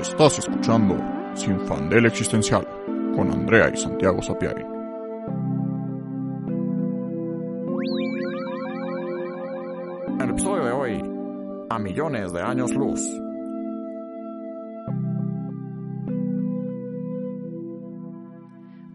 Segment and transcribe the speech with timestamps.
[0.00, 0.94] Estás escuchando
[1.34, 2.66] Sin Fandel Existencial
[3.14, 4.62] con Andrea y Santiago Sapiari.
[10.08, 11.02] En el episodio de hoy,
[11.70, 13.00] a millones de años luz.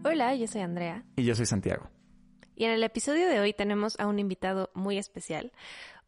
[0.04, 1.04] Hola, yo soy Andrea.
[1.16, 1.90] Y yo soy Santiago.
[2.54, 5.50] Y en el episodio de hoy tenemos a un invitado muy especial,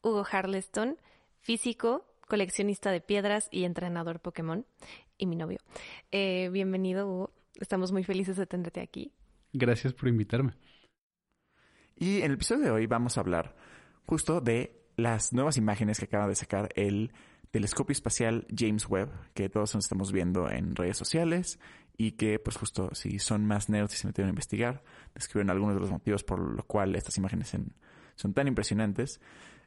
[0.03, 0.99] Hugo Harleston,
[1.41, 4.67] físico, coleccionista de piedras y entrenador Pokémon,
[5.19, 5.59] y mi novio.
[6.11, 7.31] Eh, bienvenido, Hugo.
[7.61, 9.13] Estamos muy felices de tenerte aquí.
[9.53, 10.55] Gracias por invitarme.
[11.97, 13.55] Y en el episodio de hoy vamos a hablar
[14.07, 17.13] justo de las nuevas imágenes que acaba de sacar el
[17.51, 21.61] telescopio espacial James Webb, que todos nos estamos viendo en redes sociales
[21.97, 24.83] y que, pues justo, si son más nerds y se metieron a investigar,
[25.15, 27.57] describen algunos de los motivos por los cuales estas imágenes
[28.17, 29.21] son tan impresionantes.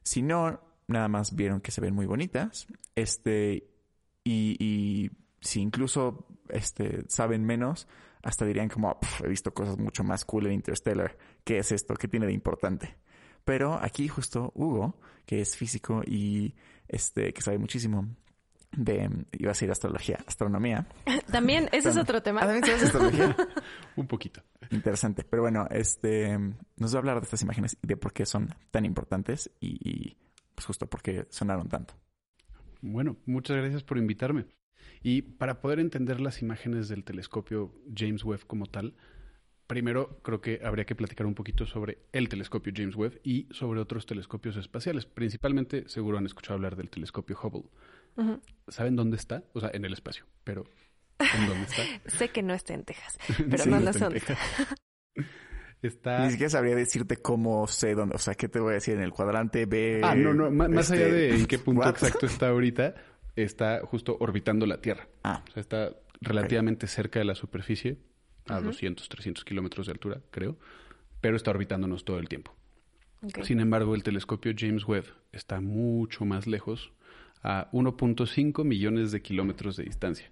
[0.04, 3.70] Si no, nada más vieron que se ven muy bonitas, este,
[4.24, 7.88] y, y si incluso este, saben menos,
[8.24, 11.94] hasta dirían como, he visto cosas mucho más cool en Interstellar, ¿qué es esto?
[11.96, 12.98] ¿Qué tiene de importante?
[13.46, 16.54] Pero aquí justo Hugo, que es físico y
[16.88, 18.06] este, que sabe muchísimo
[18.72, 20.86] de, iba a decir astrología, astronomía.
[21.32, 22.42] También, ese es otro tema.
[22.42, 23.36] Ah, ¿También sabes astrología?
[23.96, 24.42] Un poquito.
[24.72, 25.24] Interesante.
[25.24, 26.38] Pero bueno, este,
[26.76, 29.90] nos va a hablar de estas imágenes y de por qué son tan importantes y,
[29.90, 30.18] y
[30.58, 31.94] pues justo por qué sonaron tanto.
[32.82, 34.48] Bueno, muchas gracias por invitarme.
[35.04, 38.96] Y para poder entender las imágenes del telescopio James Webb como tal,
[39.68, 43.80] primero creo que habría que platicar un poquito sobre el telescopio James Webb y sobre
[43.80, 45.06] otros telescopios espaciales.
[45.06, 47.70] Principalmente, seguro han escuchado hablar del telescopio Hubble.
[48.68, 49.44] ¿Saben dónde está?
[49.54, 50.64] O sea, en el espacio, pero
[51.20, 51.84] ¿en dónde está?
[52.18, 55.28] sé que no está en Texas, pero Sí, no, no no está sé en dónde
[55.82, 56.26] está.
[56.26, 58.96] Ni siquiera sabría decirte cómo sé dónde, o sea, ¿qué te voy a decir?
[58.96, 60.02] En el cuadrante B.
[60.04, 61.90] Ah, no, no, má- más este, allá de en qué punto what?
[61.90, 62.96] exacto está ahorita,
[63.36, 65.08] está justo orbitando la Tierra.
[65.24, 67.98] Ah, O sea, está relativamente cerca de la superficie,
[68.48, 70.58] a 200, 300 kilómetros de altura, creo,
[71.22, 72.54] pero está orbitándonos todo el tiempo.
[73.44, 76.92] Sin embargo, el telescopio James Webb está mucho más lejos,
[77.44, 80.32] a 1.5 millones de kilómetros de distancia,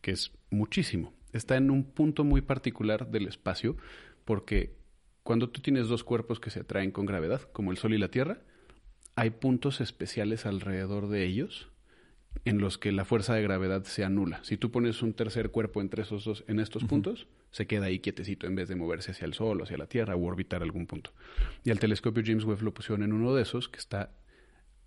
[0.00, 1.12] que es muchísimo.
[1.32, 3.76] Está en un punto muy particular del espacio,
[4.24, 4.74] porque
[5.28, 8.08] cuando tú tienes dos cuerpos que se atraen con gravedad, como el Sol y la
[8.08, 8.38] Tierra,
[9.14, 11.68] hay puntos especiales alrededor de ellos
[12.46, 14.42] en los que la fuerza de gravedad se anula.
[14.42, 17.98] Si tú pones un tercer cuerpo entre esos dos, en estos puntos, se queda ahí
[17.98, 20.86] quietecito en vez de moverse hacia el Sol o hacia la Tierra o orbitar algún
[20.86, 21.12] punto.
[21.62, 24.14] Y al telescopio James Webb lo pusieron en uno de esos que está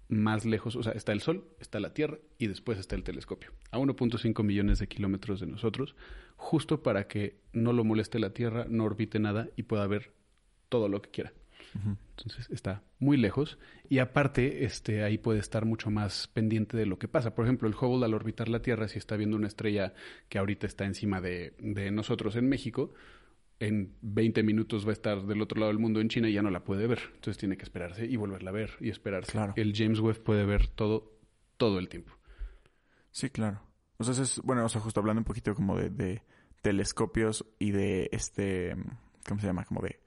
[0.10, 3.52] más lejos, o sea, está el Sol, está la Tierra y después está el telescopio,
[3.70, 5.96] a 1.5 millones de kilómetros de nosotros,
[6.36, 10.20] justo para que no lo moleste la Tierra, no orbite nada y pueda ver
[10.72, 11.34] todo lo que quiera.
[12.18, 16.98] Entonces está muy lejos y aparte este ahí puede estar mucho más pendiente de lo
[16.98, 17.36] que pasa.
[17.36, 19.94] Por ejemplo, el Hubble al orbitar la Tierra, si está viendo una estrella
[20.28, 22.94] que ahorita está encima de, de nosotros en México,
[23.60, 26.42] en 20 minutos va a estar del otro lado del mundo en China y ya
[26.42, 27.00] no la puede ver.
[27.16, 29.32] Entonces tiene que esperarse y volverla a ver y esperarse.
[29.32, 29.54] Claro.
[29.56, 31.20] El James Webb puede ver todo
[31.58, 32.12] todo el tiempo.
[33.12, 33.62] sí, claro.
[33.98, 36.24] O sea, es, bueno, o sea, justo hablando un poquito como de, de
[36.64, 38.76] telescopios y de este,
[39.28, 39.64] ¿cómo se llama?
[39.66, 40.00] Como de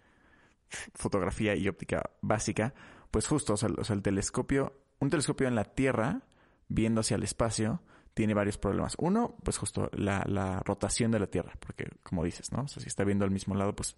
[0.94, 2.74] fotografía y óptica básica,
[3.10, 6.22] pues justo, o sea, o sea, el telescopio, un telescopio en la Tierra,
[6.68, 7.82] viendo hacia el espacio,
[8.14, 8.94] tiene varios problemas.
[8.98, 12.62] Uno, pues justo la, la rotación de la Tierra, porque como dices, ¿no?
[12.62, 13.96] O sea, si está viendo al mismo lado, pues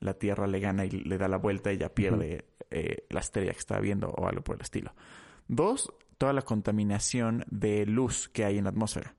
[0.00, 3.52] la Tierra le gana y le da la vuelta y ya pierde eh, la estrella
[3.52, 4.94] que está viendo o algo por el estilo.
[5.46, 9.14] Dos, toda la contaminación de luz que hay en la atmósfera.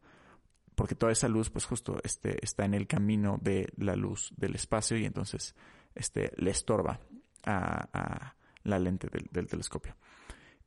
[0.75, 4.55] Porque toda esa luz, pues justo este, está en el camino de la luz del
[4.55, 5.55] espacio y entonces
[5.95, 6.99] este, le estorba
[7.45, 9.95] a, a la lente del, del telescopio.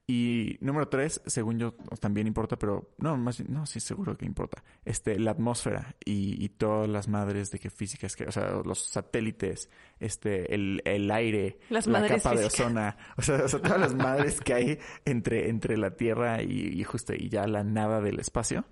[0.08, 4.24] Y número tres, según yo, también importa, pero no, más bien- no, sí, seguro que
[4.24, 4.62] importa.
[4.84, 8.78] Este, la atmósfera y, y todas las madres de que físicas que, o sea, los
[8.86, 13.60] satélites, este, el, el aire, Las la madres capa de ozono, o sea, o sea,
[13.60, 17.64] todas las madres que hay entre, entre la Tierra y, y justo y ya la
[17.64, 18.64] nada del espacio,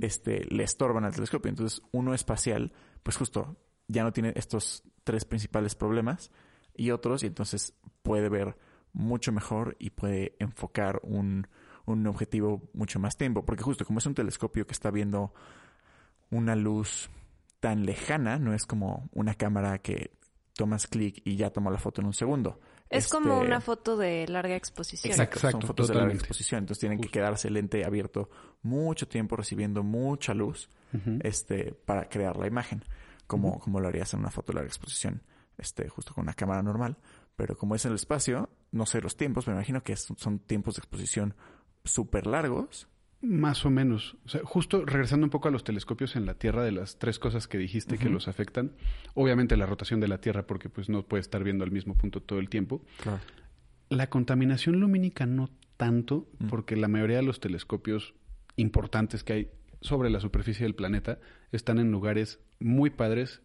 [0.00, 1.50] este, le estorban al telescopio.
[1.50, 2.72] Entonces, uno espacial,
[3.04, 3.56] pues justo
[3.86, 6.30] ya no tiene estos tres principales problemas
[6.74, 8.56] y otros, y entonces puede ver
[8.92, 11.46] mucho mejor y puede enfocar un,
[11.84, 13.44] un objetivo mucho más tiempo.
[13.44, 15.32] Porque justo como es un telescopio que está viendo
[16.30, 17.10] una luz
[17.60, 20.12] tan lejana, no es como una cámara que
[20.54, 22.60] tomas clic y ya toma la foto en un segundo.
[22.90, 25.10] Es como Este, una foto de larga exposición.
[25.10, 26.60] Exacto, son Exacto, fotos de larga exposición.
[26.60, 28.30] Entonces tienen que quedarse el lente abierto
[28.62, 30.68] mucho tiempo recibiendo mucha luz
[31.22, 32.84] este, para crear la imagen,
[33.26, 35.22] como, como lo harías en una foto de larga exposición,
[35.58, 36.96] este, justo con una cámara normal.
[37.36, 40.76] Pero como es en el espacio, no sé los tiempos, me imagino que son tiempos
[40.76, 41.34] de exposición
[41.84, 42.88] súper largos
[43.20, 44.16] Más o menos.
[44.26, 47.18] O sea, justo regresando un poco a los telescopios en la Tierra, de las tres
[47.18, 48.72] cosas que dijiste que los afectan,
[49.14, 52.20] obviamente la rotación de la Tierra, porque pues no puede estar viendo al mismo punto
[52.20, 52.82] todo el tiempo.
[53.02, 53.20] Claro.
[53.88, 58.14] La contaminación lumínica no tanto, porque la mayoría de los telescopios
[58.56, 59.50] importantes que hay
[59.84, 61.18] sobre la superficie del planeta
[61.52, 63.42] están en lugares muy padres,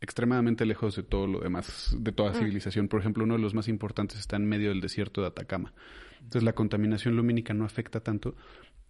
[0.00, 2.34] extremadamente lejos de todo lo demás, de toda Mm.
[2.34, 2.88] civilización.
[2.88, 5.72] Por ejemplo, uno de los más importantes está en medio del desierto de Atacama.
[6.18, 8.34] Entonces la contaminación lumínica no afecta tanto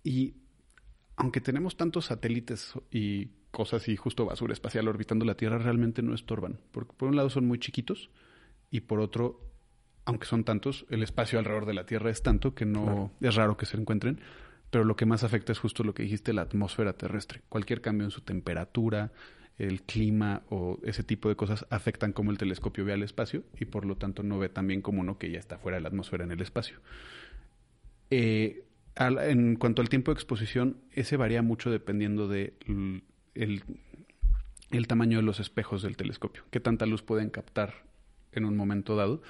[0.02, 0.34] y
[1.16, 6.14] aunque tenemos tantos satélites y cosas y justo basura espacial orbitando la Tierra, realmente no
[6.14, 6.60] estorban.
[6.72, 8.10] Porque por un lado son muy chiquitos
[8.70, 9.40] y por otro,
[10.06, 13.10] aunque son tantos, el espacio alrededor de la Tierra es tanto que no Claro.
[13.20, 14.20] es raro que se encuentren.
[14.70, 17.42] Pero lo que más afecta es justo lo que dijiste, la atmósfera terrestre.
[17.48, 19.12] Cualquier cambio en su temperatura,
[19.58, 23.64] el clima o ese tipo de cosas afectan cómo el telescopio ve al espacio y
[23.64, 25.88] por lo tanto no ve tan bien como uno que ya está fuera de la
[25.88, 26.78] atmósfera en el espacio.
[28.10, 28.64] Eh,
[28.96, 32.54] en cuanto al tiempo de exposición, ese varía mucho dependiendo de
[33.34, 37.86] el tamaño de los espejos del telescopio, qué tanta luz pueden captar
[38.32, 39.22] en un momento dado.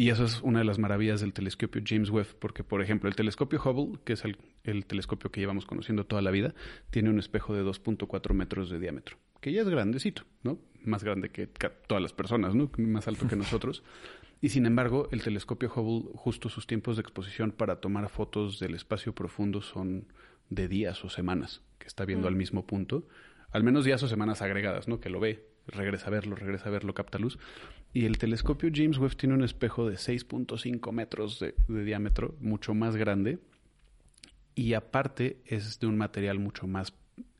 [0.00, 3.14] Y eso es una de las maravillas del telescopio James Webb, porque, por ejemplo, el
[3.14, 6.54] telescopio Hubble, que es el, el telescopio que llevamos conociendo toda la vida,
[6.88, 10.58] tiene un espejo de 2.4 metros de diámetro, que ya es grandecito, ¿no?
[10.82, 12.70] Más grande que todas las personas, ¿no?
[12.78, 13.82] Más alto que nosotros.
[14.40, 18.74] Y sin embargo, el telescopio Hubble, justo sus tiempos de exposición para tomar fotos del
[18.74, 20.06] espacio profundo son
[20.48, 22.32] de días o semanas, que está viendo Mm.
[22.32, 23.06] al mismo punto.
[23.50, 24.98] Al menos días o semanas agregadas, ¿no?
[24.98, 27.38] Que lo ve, regresa a verlo, regresa a verlo, capta luz.
[27.92, 32.74] Y el telescopio James Webb tiene un espejo de 6.5 metros de, de diámetro, mucho
[32.74, 33.38] más grande.
[34.54, 36.92] Y aparte es de un material mucho más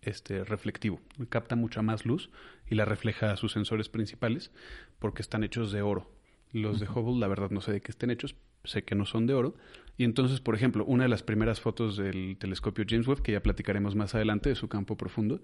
[0.03, 1.01] este, reflectivo.
[1.29, 2.31] Capta mucha más luz
[2.69, 4.51] y la refleja a sus sensores principales
[4.99, 6.11] porque están hechos de oro.
[6.53, 8.35] Los de Hubble, la verdad, no sé de qué estén hechos,
[8.65, 9.55] sé que no son de oro.
[9.97, 13.43] Y entonces, por ejemplo, una de las primeras fotos del telescopio James Webb, que ya
[13.43, 15.41] platicaremos más adelante de su campo profundo,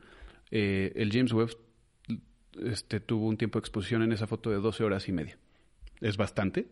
[0.50, 1.56] eh, el James Webb
[2.64, 5.38] este, tuvo un tiempo de exposición en esa foto de 12 horas y media.
[6.00, 6.66] Es bastante,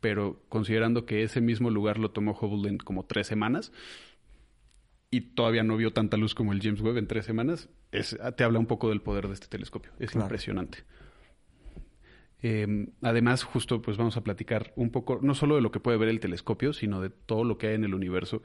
[0.00, 3.72] pero considerando que ese mismo lugar lo tomó Hubble en como tres semanas
[5.10, 8.44] y todavía no vio tanta luz como el James Webb en tres semanas, es, te
[8.44, 9.92] habla un poco del poder de este telescopio.
[9.98, 10.26] Es Claro.
[10.26, 10.78] impresionante.
[12.42, 15.98] Eh, además, justo pues vamos a platicar un poco, no solo de lo que puede
[15.98, 18.42] ver el telescopio, sino de todo lo que hay en el universo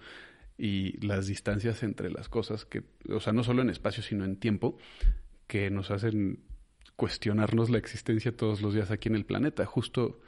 [0.58, 4.38] y las distancias entre las cosas, que, o sea, no solo en espacio, sino en
[4.38, 4.78] tiempo,
[5.48, 6.40] que nos hacen
[6.96, 9.66] cuestionarnos la existencia todos los días aquí en el planeta.
[9.66, 10.20] Justo,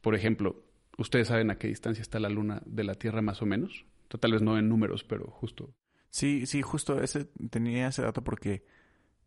[0.00, 0.64] por ejemplo,
[0.98, 3.84] ustedes saben a qué distancia está la Luna de la Tierra más o menos.
[4.08, 5.74] Tal vez no en números, pero justo.
[6.10, 8.64] Sí, sí, justo ese tenía ese dato porque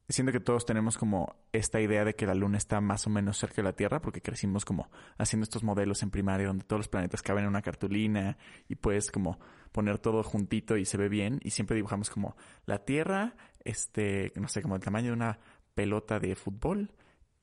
[0.07, 3.38] siento que todos tenemos como esta idea de que la luna está más o menos
[3.38, 6.88] cerca de la Tierra porque crecimos como haciendo estos modelos en primaria donde todos los
[6.88, 8.38] planetas caben en una cartulina
[8.69, 9.38] y puedes como
[9.73, 13.35] poner todo juntito y se ve bien y siempre dibujamos como la Tierra,
[13.65, 15.39] este, no sé, como el tamaño de una
[15.77, 16.89] pelota de fútbol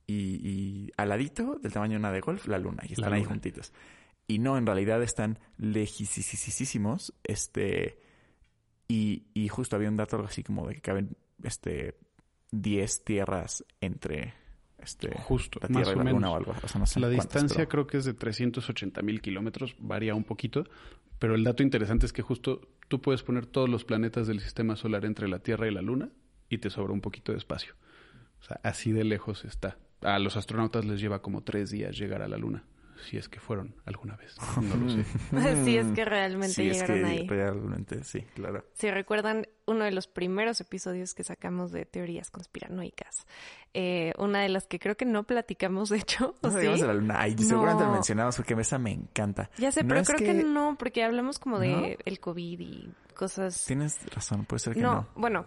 [0.07, 0.15] y,
[0.47, 3.31] y al ladito del tamaño de una de golf, la luna y están ahí luna.
[3.31, 3.73] juntitos.
[4.27, 7.99] Y no, en realidad están lejísimos, este,
[8.89, 11.97] y, y justo había un dato algo así como de que caben, este,
[12.51, 14.35] 10 tierras entre,
[14.79, 16.55] este, Justo, la más Tierra y la Luna o algo.
[16.63, 20.15] O sea, no sé La distancia pero- creo que es de 380 mil kilómetros, varía
[20.15, 20.65] un poquito,
[21.19, 24.77] pero el dato interesante es que justo tú puedes poner todos los planetas del sistema
[24.77, 26.11] solar entre la Tierra y la Luna
[26.49, 27.75] y te sobra un poquito de espacio.
[28.45, 29.79] O sea, así de lejos está.
[30.03, 32.63] A los astronautas les lleva como tres días llegar a la Luna,
[33.09, 34.37] si es que fueron alguna vez.
[34.61, 35.65] No lo sé.
[35.65, 37.27] Si es que realmente Sí, es llegaron que ahí.
[37.27, 38.67] realmente, sí, claro.
[38.75, 43.27] Si recuerdan uno de los primeros episodios que sacamos de teorías conspiranoicas,
[43.73, 46.67] eh, una de las que creo que no platicamos, de hecho, ¿o No sí?
[46.67, 47.15] de la luna.
[47.21, 47.95] Ay, seguramente lo No.
[47.95, 49.49] mencionamos porque esa me encanta.
[49.57, 50.25] Ya sé, No pero creo que...
[50.27, 51.87] que- no, porque hablamos como de ¿No?
[52.05, 53.65] el COVID y cosas...
[53.65, 55.09] Tienes razón, puede ser que no, no.
[55.17, 55.47] bueno,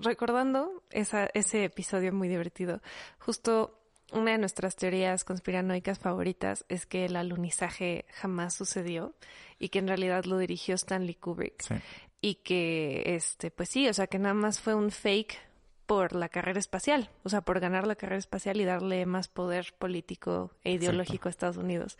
[0.00, 2.80] recordando esa, ese episodio muy divertido,
[3.18, 3.78] justo
[4.12, 9.14] una de nuestras teorías conspiranoicas favoritas es que el alunizaje jamás sucedió
[9.58, 11.74] y que en realidad lo dirigió Stanley Kubrick Sí.
[12.20, 15.38] y que este pues sí, o sea, que nada más fue un fake
[15.86, 19.74] por la carrera espacial, o sea, por ganar la carrera espacial y darle más poder
[19.78, 21.98] político e ideológico a Estados Unidos.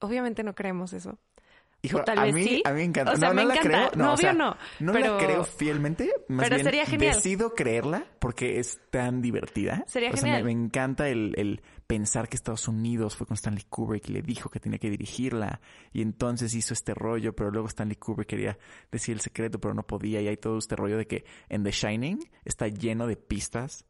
[0.00, 1.18] Obviamente no creemos eso.
[1.84, 2.62] Hijo, tal a vez mí, sí.
[2.64, 3.12] a mí me encanta.
[3.12, 3.68] O sea, no, me no la encanta.
[3.90, 3.90] creo.
[3.96, 4.56] No, No, o sea, no.
[4.80, 6.10] No Pero- la creo fielmente.
[6.28, 7.14] Más pero bien sería genial.
[7.14, 9.84] decido creerla porque es tan divertida.
[9.86, 10.44] Sería o sea, genial.
[10.44, 14.22] Me, me encanta el, el pensar que Estados Unidos fue con Stanley Kubrick y le
[14.22, 15.60] dijo que tenía que dirigirla.
[15.92, 18.56] Y entonces hizo este rollo, pero luego Stanley Kubrick quería
[18.90, 20.20] decir el secreto, pero no podía.
[20.22, 23.84] Y hay todo este rollo de que en The Shining está lleno de pistas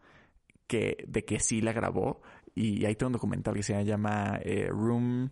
[0.67, 2.21] que, de que sí la grabó.
[2.57, 5.31] Y hay todo un documental que se llama eh, Room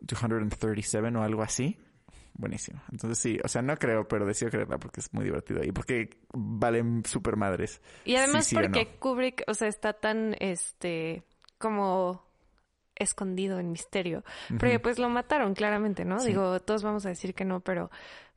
[0.00, 1.76] 237 o algo así.
[2.38, 2.80] Buenísimo.
[2.90, 6.08] Entonces sí, o sea, no creo, pero decido creerla porque es muy divertido y porque
[6.32, 7.82] valen super madres.
[8.06, 9.00] Y además Sí, sí o porque no.
[9.00, 11.24] Kubrick, o sea, está tan, este,
[11.58, 12.24] como
[12.94, 14.24] escondido en misterio.
[14.48, 14.82] Porque Ujú.
[14.82, 16.18] pues lo mataron claramente, ¿no?
[16.20, 16.28] Sí.
[16.28, 17.90] Digo, todos vamos a decir que no, pero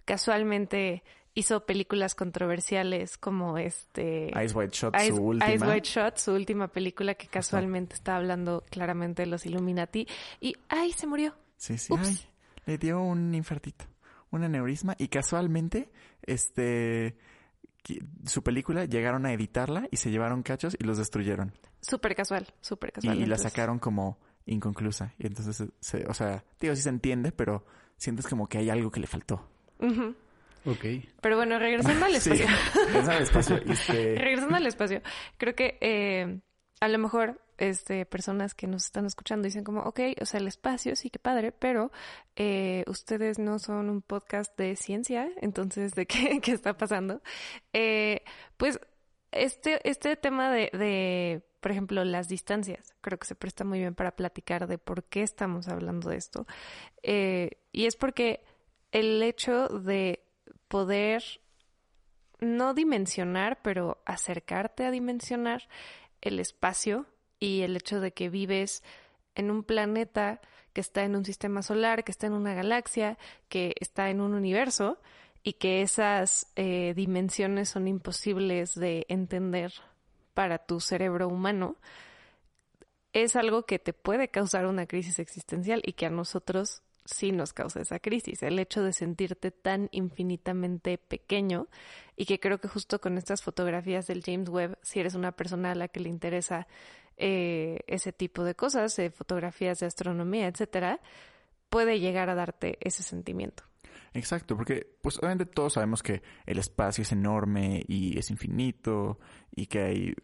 [0.05, 1.03] casualmente
[1.33, 4.31] hizo películas controversiales como este...
[4.43, 5.49] Ice White Shot, su última.
[5.49, 10.07] Eyes Wide Shut, su última película que casualmente está hablando claramente de los Illuminati.
[10.41, 10.91] Y ¡ay!
[10.91, 11.33] se murió.
[11.55, 11.93] Sí, sí.
[11.93, 12.07] Ups.
[12.07, 12.30] Ay,
[12.71, 13.85] le dio un infartito,
[14.31, 15.89] un aneurisma y casualmente,
[16.21, 17.17] este,
[18.25, 21.53] su película llegaron a editarla y se llevaron cachos y los destruyeron.
[21.81, 23.19] Súper casual, súper casual.
[23.19, 25.13] y la sacaron como inconclusa.
[25.19, 27.65] Y entonces, se- o sea, digo, sí se entiende, pero
[27.97, 29.49] sientes como que hay algo que le faltó.
[29.79, 30.15] Ujú.
[30.65, 30.85] Ok.
[31.21, 32.47] Pero bueno, regresando al Sí, espacio.
[32.85, 33.55] regresando al espacio.
[33.65, 35.01] Este, Regresando al espacio,
[35.37, 36.39] creo que eh,
[36.81, 40.47] a lo mejor este, personas que nos están escuchando dicen como, ok, o sea, el
[40.47, 41.91] espacio sí que padre, pero
[42.35, 47.21] eh, ustedes no son un podcast de ciencia, entonces, ¿de qué, qué está pasando?
[47.71, 48.23] Eh,
[48.57, 48.79] pues
[49.31, 53.93] este, este tema de, de, por ejemplo, las distancias, creo que se presta muy bien
[53.93, 56.47] para platicar de por qué estamos hablando de esto.
[57.03, 58.43] Eh, y es porque
[58.91, 60.23] el hecho de
[60.67, 61.23] poder
[62.39, 65.69] no dimensionar, pero acercarte a dimensionar
[66.21, 67.05] el espacio
[67.39, 68.83] y el hecho de que vives
[69.35, 70.41] en un planeta
[70.73, 73.17] que está en un sistema solar, que está en una galaxia,
[73.49, 74.99] que está en un universo
[75.43, 79.73] y que esas eh, dimensiones son imposibles de entender
[80.33, 81.75] para tu cerebro humano,
[83.13, 87.53] es algo que te puede causar una crisis existencial y que a nosotros sí nos
[87.53, 91.67] causa esa crisis, el hecho de sentirte tan infinitamente pequeño
[92.15, 95.71] y que creo que justo con estas fotografías del James Webb, si eres una persona
[95.71, 96.67] a la que le interesa
[97.17, 100.99] eh, ese tipo de cosas, eh, fotografías de astronomía, etcétera,
[101.69, 103.63] puede llegar a darte ese sentimiento.
[104.13, 109.19] Exacto, porque pues obviamente todos sabemos que el espacio es enorme y es infinito
[109.55, 110.15] y que hay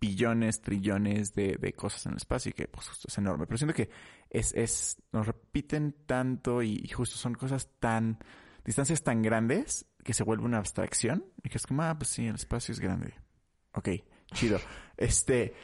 [0.00, 3.46] billones, trillones de, de cosas en el espacio y que pues justo es enorme.
[3.46, 3.90] Pero siento que
[4.30, 8.18] es, es, nos repiten tanto y, y justo son cosas tan,
[8.64, 12.26] distancias tan grandes que se vuelve una abstracción y que es como, ah, pues sí,
[12.26, 13.14] el espacio es grande.
[13.72, 13.88] Ok,
[14.32, 14.58] chido.
[14.96, 15.54] este,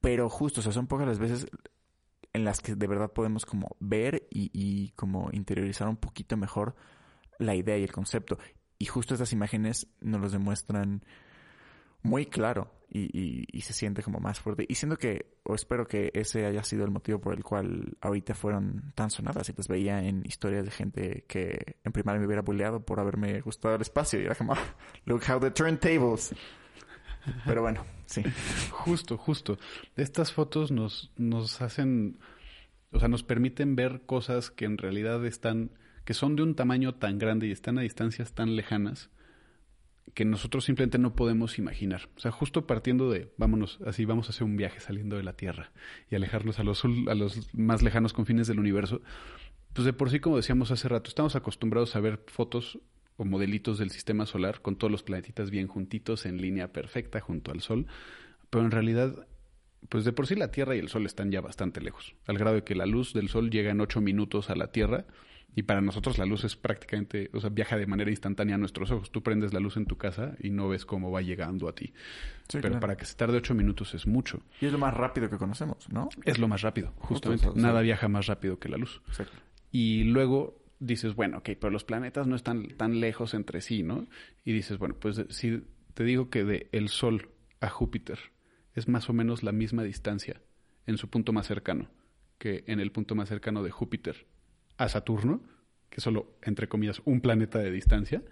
[0.00, 1.46] pero justo, o sea, son pocas las veces
[2.32, 6.76] en las que de verdad podemos como ver y, y como interiorizar un poquito mejor
[7.38, 8.38] la idea y el concepto.
[8.78, 11.02] Y justo estas imágenes nos los demuestran
[12.06, 14.64] muy claro y, se siente como más fuerte.
[14.68, 18.34] Y siento que, o espero que ese haya sido el motivo por el cual ahorita
[18.34, 22.42] fueron tan sonadas y las veía en historias de gente que en primaria me hubiera
[22.42, 24.20] bulleado por haberme gustado el espacio.
[24.20, 24.58] Y era como, "Ah,
[25.04, 26.34] look how the turntables.
[27.44, 28.22] Pero bueno, sí.
[28.70, 29.58] Justo, justo.
[29.96, 32.18] Estas fotos nos, nos hacen,
[32.92, 35.72] o sea, nos permiten ver cosas que en realidad están,
[36.04, 39.10] que son de un tamaño tan grande y están a distancias tan lejanas
[40.14, 42.08] que nosotros simplemente no podemos imaginar.
[42.16, 45.34] O sea, justo partiendo de, vámonos, así vamos a hacer un viaje saliendo de la
[45.34, 45.72] Tierra
[46.10, 49.02] y alejarnos a los, a los más lejanos confines del universo.
[49.72, 52.78] Pues de por sí, como decíamos hace rato, estamos acostumbrados a ver fotos
[53.16, 57.50] o modelitos del sistema solar con todos los planetitas bien juntitos en línea perfecta junto
[57.50, 57.86] al Sol,
[58.50, 59.26] pero en realidad,
[59.88, 62.56] pues de por sí la Tierra y el Sol están ya bastante lejos, al grado
[62.56, 65.06] de que la luz del Sol llega en ocho minutos a la Tierra
[65.56, 68.90] y para nosotros la luz es prácticamente, o sea, viaja de manera instantánea a nuestros
[68.90, 69.10] ojos.
[69.10, 71.94] Tú prendes la luz en tu casa y no ves cómo va llegando a ti.
[72.46, 72.80] Sí, pero claro.
[72.80, 74.42] para que se tarde ocho minutos es mucho.
[74.60, 76.10] Y es lo más rápido que conocemos, ¿no?
[76.26, 77.48] Es lo más rápido, justamente.
[77.54, 77.86] Nada sí.
[77.86, 79.00] viaja más rápido que la luz.
[79.08, 79.38] Exacto.
[79.72, 84.06] Y luego dices, bueno, ok, pero los planetas no están tan lejos entre sí, ¿no?
[84.44, 88.18] Y dices, bueno, pues si te digo que de el Sol a Júpiter
[88.74, 90.42] es más o menos la misma distancia
[90.86, 91.88] en su punto más cercano
[92.38, 94.26] que en el punto más cercano de Júpiter
[94.78, 95.42] a Saturno,
[95.90, 98.22] que es solo, entre comillas, un planeta de distancia,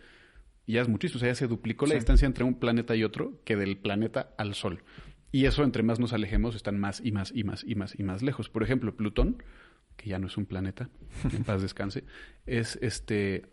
[0.66, 1.18] y ya es muchísimo.
[1.18, 1.96] O sea, ya se duplicó la Sí.
[1.98, 4.82] distancia entre un planeta y otro que del planeta al Sol.
[5.32, 8.02] Y eso, entre más nos alejemos, están más y más y más y más y
[8.04, 8.48] más lejos.
[8.48, 9.42] Por ejemplo, Plutón,
[9.96, 10.88] que ya no es un planeta,
[11.32, 12.04] en paz descanse,
[12.46, 13.46] es este,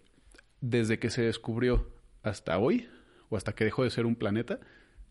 [0.62, 1.90] desde que se descubrió
[2.24, 2.88] hasta hoy,
[3.30, 4.60] o hasta que dejó de ser un planeta,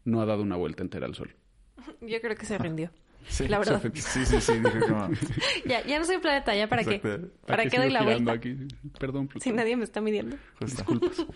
[0.05, 1.35] no ha dado una vuelta entera al Sol.
[2.01, 2.91] Yo creo que se rindió.
[3.29, 3.83] Sí, La verdad.
[3.95, 4.59] Sí, sí, sí.
[4.59, 5.09] Dije como...
[5.67, 6.99] Ya, ya no soy un planeta, ¿ya para qué?
[7.47, 8.33] ¿Para qué doy la vuelta?
[8.33, 8.57] aquí?
[8.99, 9.29] Perdón.
[9.41, 10.37] Si nadie me está midiendo.
[10.61, 11.27] Disculpas.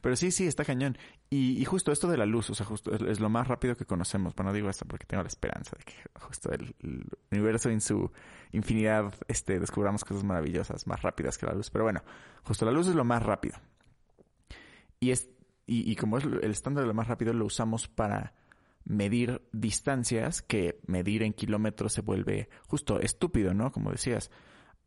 [0.00, 0.98] Pero sí, sí, está cañón.
[1.30, 3.76] Y, y justo esto de la luz, o sea, justo es, es lo más rápido
[3.76, 4.34] que conocemos.
[4.34, 8.10] Bueno, digo esto porque tengo la esperanza de que justo el, el universo en su
[8.50, 11.70] infinidad este, descubramos cosas maravillosas, más rápidas que la luz.
[11.70, 12.02] Pero bueno,
[12.42, 13.56] justo la luz es lo más rápido.
[14.98, 15.28] Y, es,
[15.66, 18.34] y, y como es el estándar de lo más rápido, lo usamos para
[18.84, 23.72] medir distancias, que medir en kilómetros se vuelve justo estúpido, ¿no?
[23.72, 24.30] Como decías.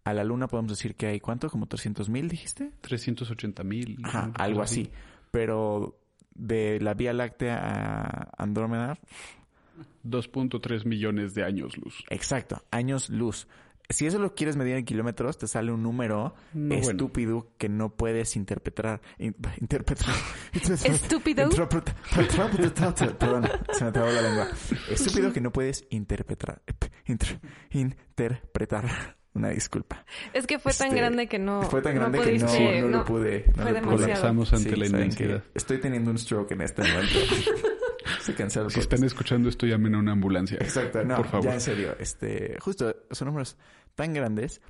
[0.03, 1.49] A la Luna podemos decir que hay, ¿cuánto?
[1.49, 2.71] ¿Como 300 mil, dijiste?
[2.81, 3.97] 380 mil.
[4.03, 4.91] Ajá, algo así.
[5.31, 5.99] Pero
[6.35, 8.99] de la Vía Láctea a Andrómeda,
[10.03, 12.03] 2.3 millones de años luz.
[12.09, 13.47] exacto, años luz.
[13.89, 16.91] Si eso lo quieres medir en kilómetros, te sale un número No, bueno.
[16.91, 19.01] estúpido que no puedes interpretar.
[19.19, 20.13] in- interpretar.
[20.53, 21.49] ¿Estúpido?
[21.49, 21.83] Perdón,
[23.73, 24.47] se me trabó la lengua.
[24.89, 26.61] Estúpido que no puedes interpretar.
[27.05, 27.39] inter-
[27.71, 29.17] interpretar.
[29.33, 30.05] Una disculpa.
[30.33, 31.63] Es que fue tan Este, grande que no.
[31.63, 33.51] Fue tan grande que no, no lo pude.
[33.57, 33.95] No fue lo pude.
[34.03, 35.43] Colapsamos ante Sí, la inmensidad.
[35.53, 37.19] Estoy teniendo un stroke en este momento.
[38.25, 38.93] Se cancela el Si podcast.
[38.93, 40.57] están escuchando esto, llamen a una ambulancia.
[40.59, 41.45] Exacto, no, Por favor.
[41.45, 41.95] ya en serio.
[41.99, 43.55] Este, justo, son números
[43.93, 44.61] tan grandes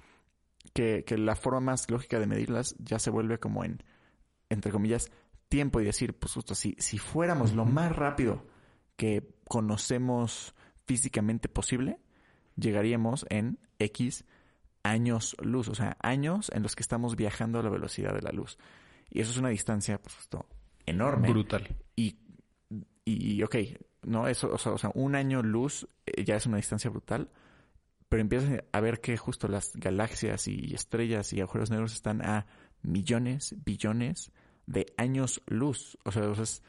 [0.73, 3.81] que, que la forma más lógica de medirlas ya se vuelve como en,
[4.49, 5.09] entre comillas,
[5.47, 8.45] tiempo y decir, pues justo, si, si fuéramos lo más rápido
[8.97, 10.53] que conocemos
[10.85, 11.97] físicamente posible,
[12.57, 14.25] llegaríamos en X
[14.83, 18.31] años luz, o sea, años en los que estamos viajando a la velocidad de la
[18.31, 18.57] luz.
[19.09, 20.45] Y eso es una distancia, pues justo,
[20.85, 21.29] enorme.
[21.29, 21.75] Brutal.
[21.95, 22.17] Y,
[23.05, 23.55] y, ok,
[24.03, 27.29] no, eso, o sea, o sea, un año luz eh, ya es una distancia brutal,
[28.09, 32.45] pero empiezas a ver que justo las galaxias y estrellas y agujeros negros están a
[32.81, 34.31] millones, billones
[34.67, 35.97] de años luz.
[36.05, 36.63] O sea, o sea, es-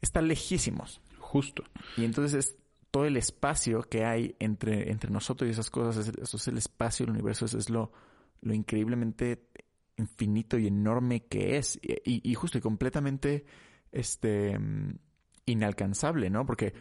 [0.00, 1.00] están lejísimos.
[1.18, 1.64] Justo.
[1.96, 2.56] Y entonces es
[2.90, 6.56] todo el espacio que hay entre, entre nosotros y esas cosas, es, eso es el
[6.58, 7.92] espacio del universo, eso es lo,
[8.40, 9.48] lo increíblemente
[9.96, 11.78] infinito y enorme que es.
[11.82, 13.44] Y, y- y justo y completamente
[13.92, 14.98] este mm,
[15.46, 16.44] inalcanzable, ¿no?
[16.44, 16.74] Porque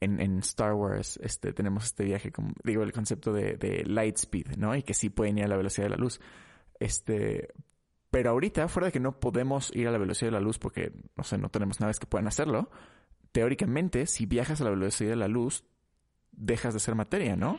[0.00, 4.16] en, en Star Wars este, tenemos este viaje, como, digo, el concepto de, de light
[4.16, 4.76] speed, ¿no?
[4.76, 6.20] Y que sí pueden ir a la velocidad de la luz.
[6.78, 7.48] Este,
[8.10, 10.92] pero ahorita, fuera de que no podemos ir a la velocidad de la luz porque,
[11.16, 12.70] no sé, no tenemos naves que puedan hacerlo,
[13.32, 15.64] teóricamente, si viajas a la velocidad de la luz,
[16.32, 17.58] dejas de ser materia, ¿no?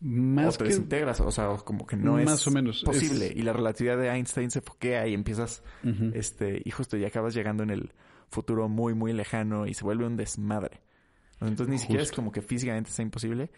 [0.00, 0.70] Más o te que...
[0.70, 3.26] desintegras, o sea, como que no es Más o menos, posible.
[3.28, 5.62] es- Y la relatividad de Einstein se foquea y empiezas,
[6.12, 7.92] este, y justo ya acabas llegando en el
[8.30, 10.80] futuro muy, muy lejano y se vuelve un desmadre.
[11.40, 13.50] Entonces ni siquiera es como que físicamente sea imposible.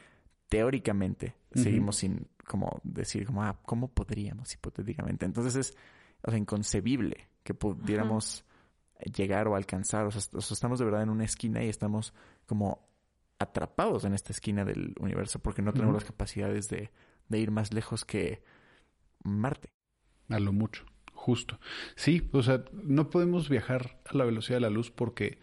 [0.49, 5.25] Teóricamente seguimos sin como decir como, ah, ¿cómo podríamos hipotéticamente?
[5.25, 5.77] Entonces es
[6.23, 8.45] o sea, inconcebible que pudiéramos
[9.17, 10.07] llegar o alcanzar.
[10.07, 12.13] O sea, est- o sea, estamos de verdad en una esquina y estamos
[12.47, 12.87] como
[13.39, 16.91] atrapados en esta esquina del universo porque no tenemos las capacidades de,
[17.29, 18.43] de ir más lejos que
[19.25, 19.73] Marte.
[20.29, 20.85] A lo mucho,
[21.21, 21.61] justo.
[21.97, 25.39] Sí, o sea, no podemos viajar a la velocidad de la luz porque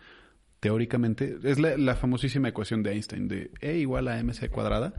[0.59, 4.95] teóricamente es la, la famosísima ecuación de Einstein de E igual a mc cuadrada.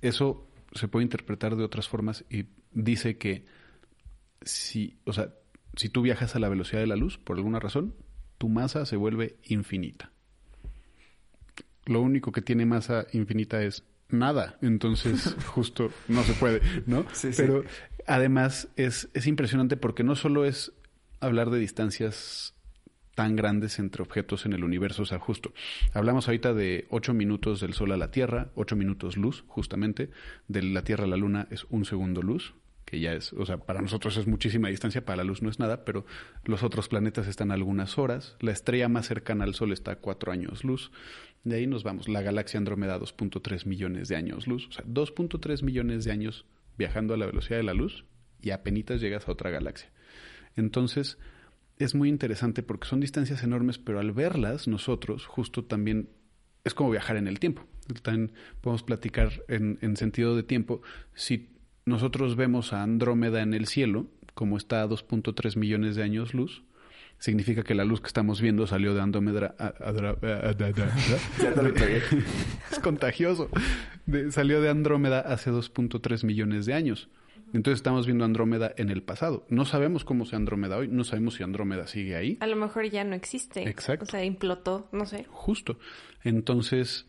[0.00, 3.44] Eso se puede interpretar de otras formas y dice que
[4.42, 5.32] si, o sea,
[5.76, 7.94] si tú viajas a la velocidad de la luz por alguna razón,
[8.38, 10.10] tu masa se vuelve infinita.
[11.84, 17.06] Lo único que tiene masa infinita es nada, entonces justo no se puede, ¿no?
[17.12, 17.44] Sí, sí.
[18.06, 20.72] Además es, es impresionante porque no solo es
[21.20, 22.54] hablar de distancias
[23.14, 25.52] tan grandes entre objetos en el universo, o sea, justo.
[25.92, 30.10] Hablamos ahorita de 8 minutos del Sol a la Tierra, 8 minutos luz, justamente,
[30.48, 33.58] de la Tierra a la Luna es un segundo luz, que ya es, o sea,
[33.58, 36.04] para nosotros es muchísima distancia, para la luz no es nada, pero
[36.44, 39.96] los otros planetas están a algunas horas, la estrella más cercana al Sol está a
[39.96, 40.90] 4 años luz,
[41.44, 45.62] de ahí nos vamos, la galaxia Andrómeda 2.3 millones de años luz, o sea, 2.3
[45.62, 46.46] millones de años
[46.82, 48.04] viajando a la velocidad de la luz
[48.40, 49.88] y apenas llegas a otra galaxia.
[50.56, 51.16] Entonces,
[51.78, 56.08] es muy interesante porque son distancias enormes, pero al verlas nosotros justo también
[56.64, 57.62] es como viajar en el tiempo.
[58.02, 60.82] También podemos platicar en, en sentido de tiempo.
[61.14, 61.50] Si
[61.84, 66.64] nosotros vemos a Andrómeda en el cielo, como está a 2.3 millones de años luz,
[67.22, 69.54] significa que la luz que estamos viendo salió de Andrómeda.
[72.72, 73.48] es contagioso.
[74.06, 77.08] De- salió de Andrómeda hace 2.3 millones de años.
[77.52, 79.46] Entonces estamos viendo Andrómeda en el pasado.
[79.50, 82.38] No sabemos cómo sea Andrómeda hoy, no sabemos si Andrómeda sigue ahí.
[82.40, 83.68] A lo mejor ya no existe.
[83.68, 84.04] Exacto.
[84.04, 85.24] O sea, implotó, no sé.
[85.30, 85.78] Justo.
[86.24, 87.06] Entonces,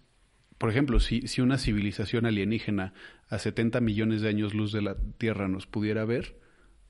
[0.59, 2.93] por ejemplo, si, si una civilización alienígena
[3.29, 6.35] a 70 millones de años luz de la Tierra nos pudiera ver,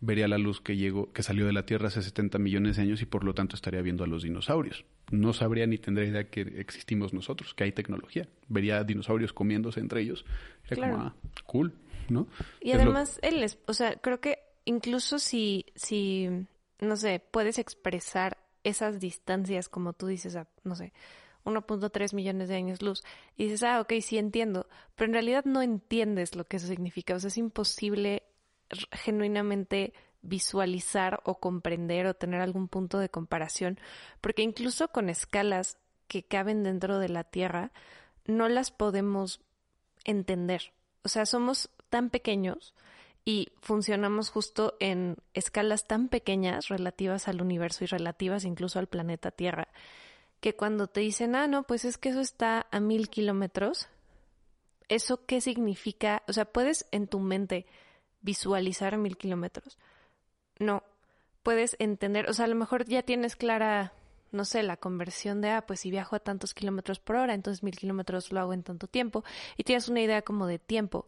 [0.06, 3.02] vería la luz que llegó, que salió de la Tierra hace 70 millones de años
[3.02, 4.84] y por lo tanto estaría viendo a los dinosaurios.
[5.12, 8.28] No sabría ni tendría idea que existimos nosotros, que hay tecnología.
[8.50, 10.26] Vería a dinosaurios comiéndose entre ellos.
[10.66, 10.94] Era Claro.
[10.94, 11.74] como, ah, cool,
[12.10, 12.28] ¿no?
[12.60, 16.28] Y Es lo- además, él es, o sea, creo que incluso si, si,
[16.80, 20.92] no sé, puedes expresar esas distancias, como tú dices, a, no sé,
[21.46, 23.04] 1.3 millones de años luz,
[23.38, 27.16] y dices, ah, ok, sí entiendo, pero en realidad no entiendes lo que eso significa,
[27.16, 28.24] o sea, es imposible
[28.92, 33.80] genuinamente visualizar o comprender o tener algún punto de comparación,
[34.22, 37.72] porque incluso con escalas que caben dentro de la Tierra,
[38.26, 39.42] no las podemos
[40.06, 40.74] entender.
[41.04, 42.74] O sea, somos tan pequeños
[43.26, 49.32] y funcionamos justo en escalas tan pequeñas relativas al universo y relativas incluso al planeta
[49.32, 49.68] Tierra,
[50.40, 53.88] que cuando te dicen, ah, no, pues es que eso está a mil kilómetros,
[54.90, 56.24] ¿eso qué significa?
[56.28, 57.66] O sea, puedes en tu mente
[58.24, 59.78] visualizar mil kilómetros.
[60.58, 60.84] No,
[61.44, 63.94] puedes entender, o sea, a lo mejor ya tienes clara,
[64.32, 67.62] no sé, la conversión de, ah, pues si viajo a tantos kilómetros por hora, entonces
[67.62, 69.24] mil kilómetros lo hago en tanto tiempo,
[69.58, 71.06] y tienes una idea como de tiempo.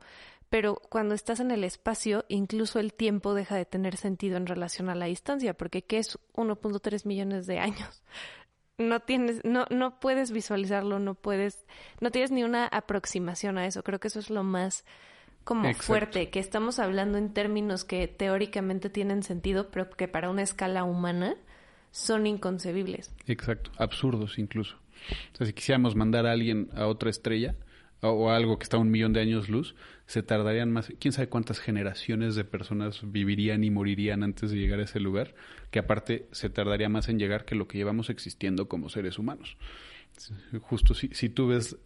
[0.49, 4.89] Pero cuando estás en el espacio, incluso el tiempo deja de tener sentido en relación
[4.89, 8.03] a la distancia, porque ¿qué es 1.3 millones de años?
[8.77, 11.65] No tienes, no, no puedes visualizarlo, no puedes,
[12.01, 13.83] no tienes ni una aproximación a eso.
[13.83, 14.83] Creo que eso es lo más
[15.45, 20.41] como fuerte, que estamos hablando en términos que teóricamente tienen sentido, pero que para una
[20.41, 21.35] escala humana
[21.91, 23.13] son inconcebibles.
[23.27, 24.75] Exacto, absurdos incluso.
[25.33, 27.55] O sea, si quisiéramos mandar a alguien a otra estrella
[28.01, 29.75] o algo que está a un millón de años luz,
[30.07, 34.79] se tardarían más, quién sabe cuántas generaciones de personas vivirían y morirían antes de llegar
[34.79, 35.35] a ese lugar,
[35.71, 39.57] que aparte se tardaría más en llegar que lo que llevamos existiendo como seres humanos.
[40.61, 41.77] Justo si, si tú ves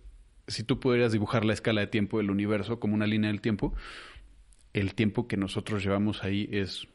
[0.50, 3.74] si tú pudieras dibujar la escala de tiempo del universo como una línea del tiempo,
[4.74, 6.88] el tiempo que nosotros llevamos ahí es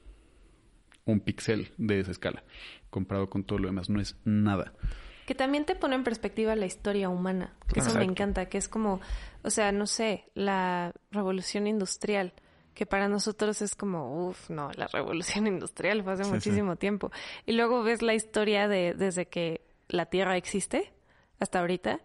[1.04, 2.44] un píxel de esa escala,
[2.90, 4.72] comparado con todo lo demás, no es nada.
[5.26, 8.68] Que también te pone en perspectiva la historia humana, que eso me encanta, que es
[8.68, 9.00] como,
[9.42, 12.34] o sea, no sé, la revolución industrial,
[12.74, 17.10] que para nosotros es como, uff, no, la revolución industrial fue hace muchísimo tiempo.
[17.46, 20.92] Y luego ves la historia de desde que la Tierra existe
[21.38, 22.00] hasta ahorita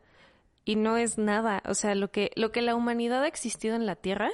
[0.65, 1.61] y no es nada.
[1.65, 4.29] O sea, lo que, lo que la humanidad ha existido en la Tierra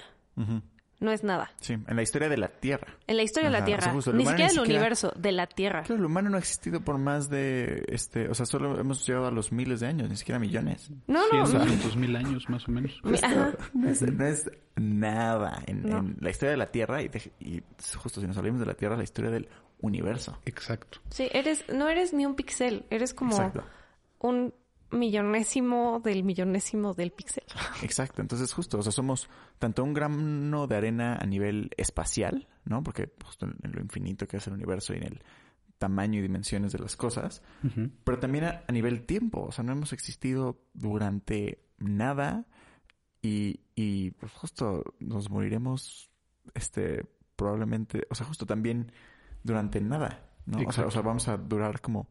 [1.00, 1.52] no es nada.
[1.60, 2.88] Sí, en la historia de la Tierra.
[3.08, 3.94] En la historia de la Tierra.
[3.94, 5.84] ni siquiera el universo, de la Tierra.
[5.84, 9.28] Claro, el humano no ha existido por más de, este, o sea, solo hemos llegado
[9.28, 10.90] a los miles de años, ni siquiera millones.
[11.08, 11.48] No, no.
[11.48, 13.00] dos mil años más o menos.
[13.04, 13.14] No,
[13.90, 17.10] es, nada en, la historia de la Tierra y,
[17.40, 17.64] y
[17.96, 19.48] justo si nos hablamos de la Tierra, la historia del
[19.82, 20.40] universo.
[20.46, 21.00] Exacto.
[21.10, 23.52] Sí, eres, no eres ni un pixel, eres como
[24.20, 24.54] un
[24.96, 27.44] millonésimo del millonésimo del píxel.
[27.84, 29.30] Exacto, entonces justo, o sea, somos
[29.60, 32.84] tanto un grano de arena a nivel espacial, ¿no?
[32.84, 35.24] Porque justo en, lo infinito que es el universo y en el
[35.78, 37.44] tamaño y dimensiones de las cosas,
[38.04, 42.46] pero también a, nivel tiempo, o sea, no hemos existido durante nada
[43.22, 46.10] y, y pues justo nos moriremos,
[46.54, 47.06] este,
[47.36, 48.94] probablemente, o sea, justo también
[49.44, 50.60] durante nada, ¿no?
[50.66, 52.08] O sea, o sea, vamos a durar como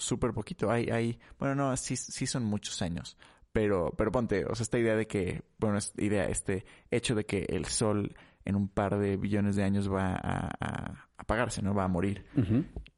[0.00, 0.70] súper poquito.
[0.70, 3.16] Hay, hay, bueno, no, sí, sí son muchos años.
[3.52, 7.26] Pero, pero ponte, o sea, esta idea de que, bueno, esta idea, este hecho de
[7.26, 11.74] que el sol en un par de billones de años va a, apagarse, ¿no?
[11.74, 12.24] Va a morir.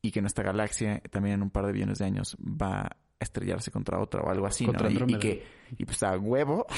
[0.00, 3.70] Y que nuestra galaxia también en un par de billones de años va a estrellarse
[3.70, 4.90] contra otra o algo así, ¿no?
[4.90, 5.44] Y, que,
[5.78, 6.66] y pues a huevo.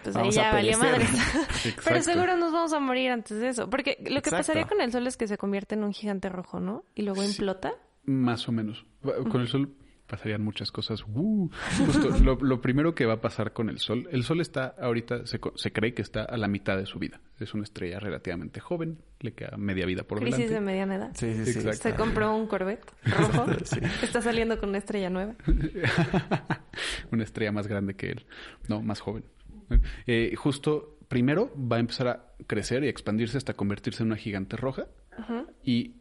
[0.00, 1.04] Pues ahí ya valió madre.
[1.84, 3.68] Pero seguro nos vamos a morir antes de eso.
[3.68, 6.60] Porque lo que pasaría con el sol es que se convierte en un gigante rojo,
[6.60, 6.84] ¿no?
[6.94, 7.74] Y luego implota.
[8.08, 8.86] Más o menos.
[9.30, 9.74] Con el sol
[10.08, 11.04] pasarían muchas cosas.
[11.06, 11.50] Uh,
[12.22, 15.72] lo, primero que va a pasar con el Sol, el Sol está ahorita, se, se,
[15.72, 17.20] cree que está a la mitad de su vida.
[17.38, 20.54] Es una estrella relativamente joven, le queda media vida por Crisis delante.
[20.54, 21.10] de mediana edad.
[21.14, 21.72] Sí, sí, sí.
[21.74, 23.46] Se compró un Corvette rojo.
[24.02, 25.34] Está saliendo con una estrella nueva.
[27.12, 28.26] una estrella más grande que él.
[28.66, 29.24] No, más joven.
[30.06, 34.56] Eh, justo primero va a empezar a crecer y expandirse hasta convertirse en una gigante
[34.56, 34.86] roja.
[35.62, 35.96] Y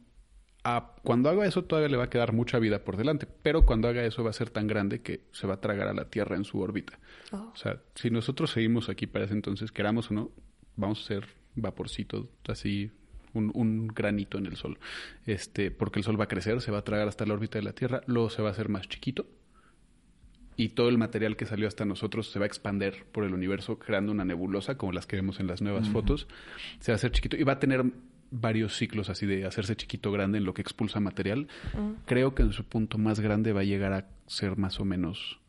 [1.04, 4.04] cuando haga eso todavía le va a quedar mucha vida por delante, pero cuando haga
[4.04, 6.44] eso va a ser tan grande que se va a tragar a la Tierra en
[6.44, 7.00] su órbita.
[7.32, 7.52] Oh.
[7.54, 10.32] O sea, si nosotros seguimos aquí para ese entonces, queramos o no,
[10.76, 12.92] vamos a ser vaporcito, así
[13.34, 14.80] un, granito en el Sol.
[15.26, 17.64] Este, porque el Sol va a crecer, se va a tragar hasta la órbita de
[17.64, 19.26] la Tierra, luego se va a hacer más chiquito
[20.58, 23.78] y todo el material que salió hasta nosotros se va a expander por el universo
[23.78, 26.28] creando una nebulosa como las que vemos en las nuevas fotos.
[26.80, 27.86] Se va a hacer chiquito y va a tener
[28.32, 31.48] varios ciclos así de hacerse chiquito grande en lo que expulsa material.
[32.06, 35.40] Creo que en su punto más grande va a llegar a ser más o menos,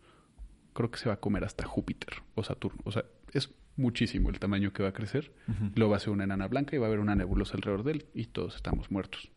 [0.72, 2.80] creo que se va a comer hasta Júpiter o Saturno.
[2.84, 5.32] O sea, es muchísimo el tamaño que va a crecer.
[5.74, 7.92] Luego va a ser una enana blanca y va a haber una nebulosa alrededor de
[7.92, 9.30] él y todos estamos muertos.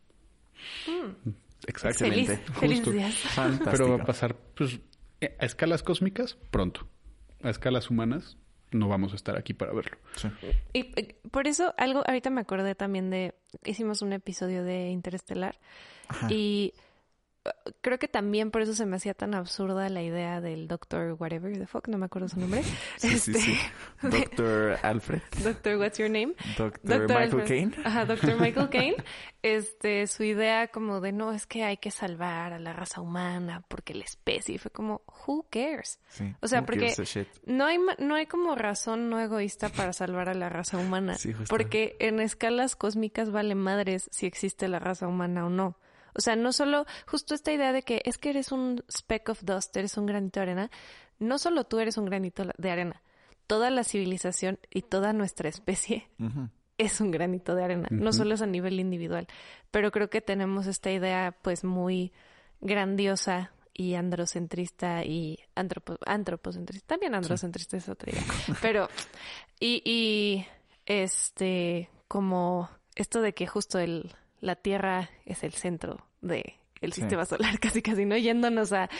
[0.86, 1.30] Mm.
[1.66, 2.38] Exactamente.
[2.54, 2.82] Feliz,
[3.64, 4.80] Pero va a pasar pues,
[5.20, 6.88] a escalas cósmicas pronto.
[7.42, 8.36] A escalas humanas
[8.72, 9.96] no vamos a estar aquí para verlo.
[10.72, 15.58] Y eh, por eso algo, ahorita me acordé también de, hicimos un episodio de Interestelar
[16.28, 16.74] y
[17.80, 21.58] creo que también por eso se me hacía tan absurda la idea del Doctor Whatever
[21.58, 22.62] the fuck, no me acuerdo su nombre.
[22.96, 23.58] Sí, sí, sí.
[24.02, 25.22] Doctor Alfred.
[25.42, 26.34] Doctor What's Your Name?
[26.56, 27.72] Doctor Michael Caine.
[27.84, 28.96] Ajá, Doctor Michael Caine.
[29.42, 33.64] Este, su idea como de no, es que hay que salvar a la raza humana
[33.66, 34.58] porque la especie.
[34.58, 35.98] fue como, who cares?
[36.08, 36.94] Sí, O sea, porque
[37.46, 41.14] no hay, no hay como razón no egoísta para salvar a la raza humana.
[41.14, 41.34] Sí.
[41.48, 45.76] Porque en escalas cósmicas vale madres si existe la raza humana o no.
[46.14, 49.42] O sea, no solo, justo esta idea de que es que eres un speck of
[49.44, 50.70] dust, eres un granito de arena.
[51.18, 53.02] No solo tú eres un granito de arena.
[53.46, 56.08] Toda la civilización y toda nuestra especie
[56.78, 57.88] es un granito de arena.
[57.90, 59.26] No solo es a nivel individual.
[59.70, 62.12] Pero creo que tenemos esta idea, pues, muy
[62.60, 66.86] grandiosa y androcentrista y antropo- antropocentrista.
[66.88, 68.22] También androcentrista es otra idea.
[68.62, 68.88] Pero,
[69.60, 70.46] y, y
[70.86, 77.00] este, como esto de que justo el, la Tierra es el centro de el Sí.
[77.00, 78.16] sistema solar, casi casi, ¿no?
[78.18, 78.90] Yéndonos a,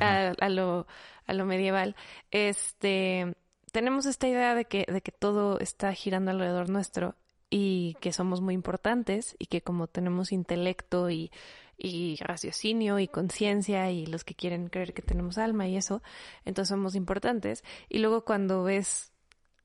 [0.00, 0.86] a, a lo,
[1.24, 1.94] a lo medieval.
[2.32, 3.34] Este,
[3.70, 7.14] tenemos esta idea de que, de que todo está girando alrededor nuestro
[7.48, 11.30] y que somos muy importantes y que como tenemos intelecto y,
[11.78, 16.02] y raciocinio y conciencia y los que quieren creer que tenemos alma y eso,
[16.44, 17.62] entonces somos importantes.
[17.88, 19.12] Y luego cuando ves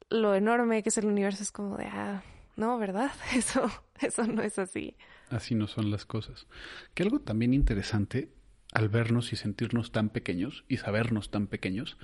[0.09, 2.23] lo enorme que es el universo es como de, ah,
[2.57, 3.11] no, ¿verdad?
[3.35, 3.69] Eso,
[4.01, 4.95] eso no es así.
[5.29, 6.47] Así no son las cosas.
[6.93, 8.29] Que algo también interesante
[8.73, 11.97] al vernos y sentirnos tan pequeños y sabernos tan pequeños,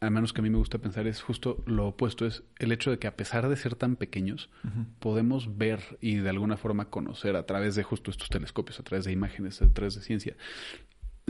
[0.00, 2.90] al menos que a mí me gusta pensar, es justo lo opuesto, es el hecho
[2.90, 4.48] de que a pesar de ser tan pequeños,
[5.00, 9.04] podemos ver y de alguna forma conocer a través de justo estos telescopios, a través
[9.06, 10.36] de imágenes, a través de ciencia,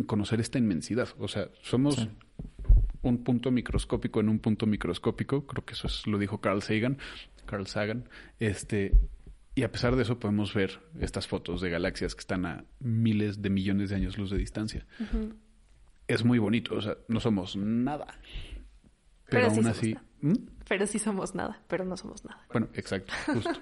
[0.06, 1.08] conocer esta inmensidad.
[1.18, 2.10] O sea, somos Sí.
[3.02, 6.98] un punto microscópico en un punto microscópico, creo que eso es, lo dijo Carl Sagan,
[7.48, 8.08] Carl Sagan,
[8.38, 8.92] este,
[9.54, 13.42] y a pesar de eso podemos ver estas fotos de galaxias que están a miles
[13.42, 14.86] de millones de años luz de distancia.
[16.06, 18.06] Es muy bonito, o sea, no somos nada.
[19.28, 20.06] Pero, aún somos así, nada.
[20.20, 20.34] ¿Mm?
[20.68, 22.46] Pero sí somos nada, pero no somos nada.
[22.52, 23.60] bueno, exacto, justo.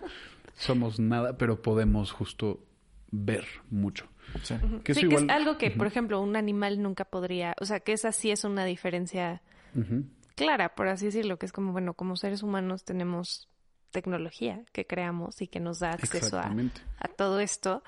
[0.54, 2.62] somos nada, pero podemos justo
[3.10, 4.06] ver mucho.
[4.42, 4.54] Sí.
[4.84, 7.80] Que eso sí, que es algo que, por ejemplo, un animal nunca podría, o sea,
[7.80, 9.40] que esa sí es una diferencia
[10.34, 13.48] clara, por así decirlo, que es como, bueno, como seres humanos tenemos
[13.96, 17.82] tecnología que creamos y que nos da acceso a, todo esto,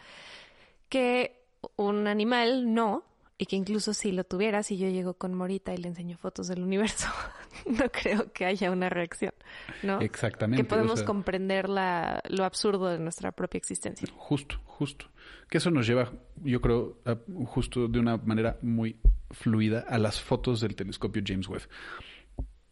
[0.88, 1.44] que
[1.77, 3.05] un animal no,
[3.37, 6.49] y que incluso si lo tuviera, si yo llego con Morita y le enseño fotos
[6.49, 7.09] del universo,
[7.66, 9.35] no creo que haya una reacción,
[9.83, 10.01] ¿no?
[10.01, 10.62] Exactamente.
[10.62, 14.09] Que podemos o sea, comprender la, lo absurdo de nuestra propia existencia.
[14.16, 15.11] Justo, justo.
[15.51, 16.11] Que eso nos lleva,
[16.42, 18.97] yo creo, a- justo de una manera muy
[19.31, 21.68] fluida a las fotos del telescopio James Webb.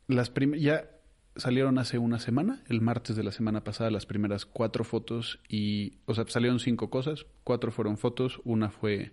[0.09, 0.89] Las ya
[1.37, 5.95] salieron hace una semana, el martes de la semana pasada, las primeras cuatro fotos y,
[6.07, 9.13] o sea, salieron cinco cosas, cuatro fueron fotos, una fue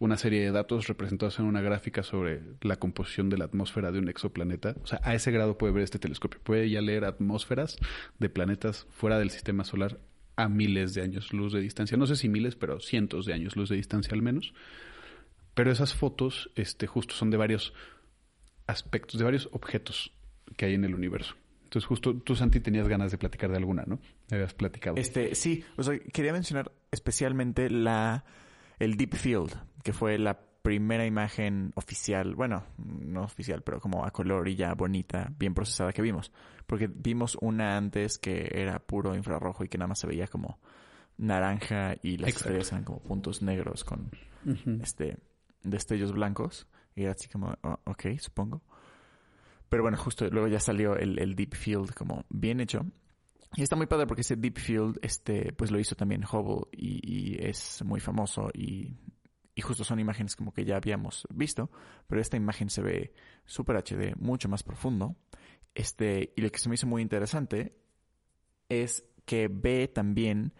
[0.00, 3.98] una serie de datos representados en una gráfica sobre la composición de la atmósfera de
[3.98, 4.74] un exoplaneta.
[4.82, 6.40] O sea, a ese grado puede ver este telescopio.
[6.42, 7.76] Puede ya leer atmósferas
[8.18, 10.00] de planetas fuera del sistema solar
[10.36, 11.98] a miles de años luz de distancia.
[11.98, 14.54] No sé si miles, pero cientos de años luz de distancia al menos.
[15.52, 17.74] Pero esas fotos, este, justo son de varios
[18.66, 20.12] aspectos, de varios objetos
[20.56, 21.34] que hay en el universo.
[21.70, 24.00] Entonces, justo tú, Santi, tenías ganas de platicar de alguna, ¿no?
[24.28, 24.96] Me habías platicado.
[24.96, 28.24] Este, sí, o sea, quería mencionar especialmente la
[28.80, 29.54] el Deep Field,
[29.84, 34.74] que fue la primera imagen oficial, bueno, no oficial, pero como a color y ya
[34.74, 36.32] bonita, bien procesada que vimos.
[36.66, 40.58] Porque vimos una antes que era puro infrarrojo y que nada más se veía como
[41.18, 42.48] naranja y las Exacto.
[42.48, 44.10] estrellas eran como puntos negros con
[44.82, 45.18] este
[45.62, 46.66] destellos blancos.
[46.96, 48.60] Y era así como, oh, ok, supongo.
[49.70, 52.84] Pero bueno, justo luego ya salió el, el Deep Field como bien hecho.
[53.56, 57.36] Y está muy padre porque ese Deep Field, este, pues lo hizo también Hubble y,
[57.40, 58.92] es muy famoso y,
[59.54, 61.70] y justo son imágenes como que ya habíamos visto,
[62.06, 63.14] pero esta imagen se ve
[63.46, 65.16] super HD, mucho más profundo.
[65.74, 67.76] Este, y lo que se me hizo muy interesante
[68.68, 70.52] es que ve también,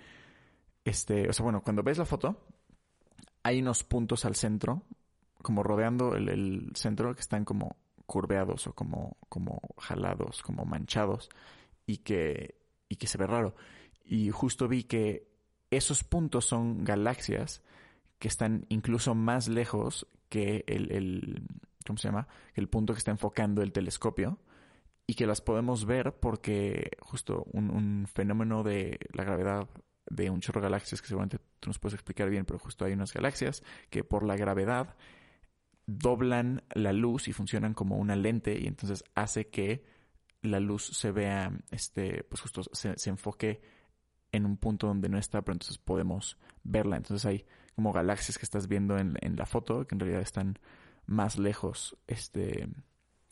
[0.85, 2.46] este, o sea, bueno, cuando ves la foto,
[3.42, 4.85] hay unos puntos al centro,
[5.42, 7.77] como rodeando el, el centro, que están como
[8.11, 11.29] curveados o como, como jalados, como manchados,
[11.87, 12.57] y que,
[12.88, 13.55] y que se ve raro.
[14.05, 15.29] Y justo vi que
[15.70, 17.62] esos puntos son galaxias
[18.18, 21.46] que están incluso más lejos que el,
[21.87, 22.27] ¿cómo se llama?
[22.55, 24.40] El punto que está enfocando el telescopio
[25.07, 29.68] y que las podemos ver porque justo un, un fenómeno de la gravedad
[30.11, 32.92] de un chorro de galaxias que seguramente tú nos puedes explicar bien, pero justo hay
[32.92, 34.96] unas galaxias que por la gravedad
[35.98, 39.85] doblan la luz y funcionan como una lente y entonces hace que
[40.42, 43.61] la luz se vea, este, pues justo se, se enfoque
[44.33, 46.96] en un punto donde no está, pero entonces podemos verla.
[46.96, 50.59] Entonces hay como galaxias que estás viendo en, en la foto, que en realidad están
[51.07, 52.68] más lejos este,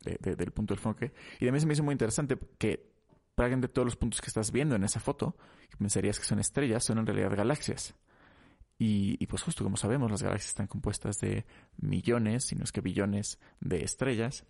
[0.02, 1.12] del punto del enfoque.
[1.36, 2.92] Y también se me hizo muy interesante que
[3.34, 5.36] prácticamente todos los puntos que estás viendo en esa foto,
[5.70, 7.94] que pensarías que son estrellas, son en realidad galaxias.
[8.78, 11.44] Y, y, pues justo como sabemos, las galaxias están compuestas de
[11.78, 14.44] millones, si no es que billones de estrellas.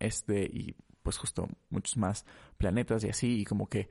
[0.00, 2.26] Este, y pues justo muchos más
[2.58, 3.88] planetas y así, y como que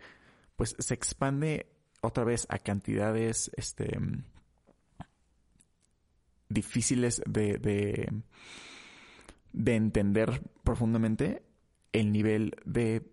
[0.58, 3.98] pues se expande otra vez a cantidades este
[6.50, 8.14] difíciles de, de,
[9.54, 11.44] de entender profundamente
[11.92, 13.10] el nivel de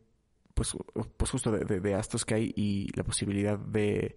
[0.54, 0.76] pues,
[1.16, 4.16] pues justo de, de, astros que hay y la posibilidad de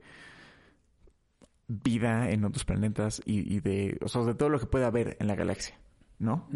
[1.68, 5.18] vida en otros planetas y, y, de, o sea, de todo lo que puede haber
[5.20, 5.76] en la galaxia,
[6.20, 6.48] ¿no?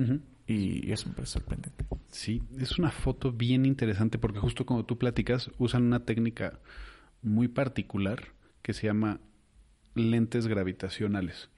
[0.47, 1.85] y, es un sorprendente.
[2.09, 6.59] Sí, es una foto bien interesante porque justo como tú platicas, usan una técnica
[7.21, 8.29] muy particular
[8.61, 9.19] que se llama
[9.95, 11.49] lentes gravitacionales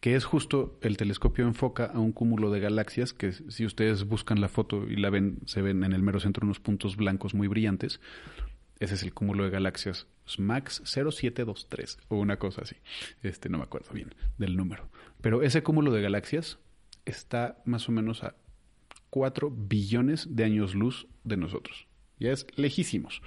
[0.00, 4.40] que es justo el telescopio enfoca a un cúmulo de galaxias que si ustedes buscan
[4.40, 7.48] la foto y la ven, se ven en el mero centro unos puntos blancos muy
[7.48, 8.00] brillantes.
[8.78, 12.76] Ese es el cúmulo de galaxias SMAX 0723 o una cosa así.
[13.22, 14.88] Este no me acuerdo bien del número.
[15.20, 16.58] Pero ese cúmulo de galaxias
[17.04, 18.34] está más o menos a
[19.10, 21.86] 4 billones de años luz de nosotros.
[22.18, 23.22] Ya es lejísimos.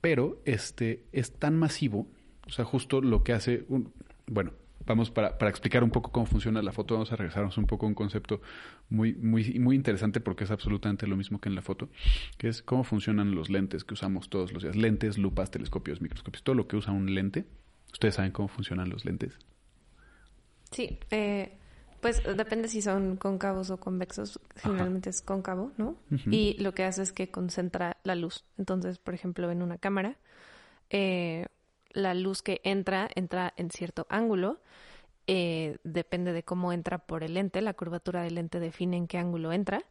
[0.00, 2.06] Pero este es tan masivo,
[2.46, 3.92] o sea, justo lo que hace un,
[4.26, 4.52] bueno,
[4.86, 7.86] vamos para, para, explicar un poco cómo funciona la foto, vamos a regresarnos un poco
[7.86, 8.40] a un concepto
[8.88, 11.88] muy, muy, muy interesante porque es absolutamente lo mismo que en la foto,
[12.38, 14.76] que es cómo funcionan los lentes que usamos todos los días.
[14.76, 17.44] Lentes, lupas, telescopios, microscopios, todo lo que usa un lente.
[17.92, 19.38] ¿Ustedes saben cómo funcionan los lentes?
[20.70, 21.56] Sí, eh,
[22.00, 24.40] pues depende si son cóncavos o convexos.
[24.56, 25.96] Generalmente es cóncavo, ¿no?
[26.30, 28.44] Y lo que hace es que concentra la luz.
[28.58, 30.18] Entonces, por ejemplo, en una cámara,
[30.90, 31.46] eh,
[31.94, 34.60] la luz que entra entra en cierto ángulo.
[35.26, 37.62] Eh, depende de cómo entra por el lente.
[37.62, 39.82] La curvatura del lente define en qué ángulo entra.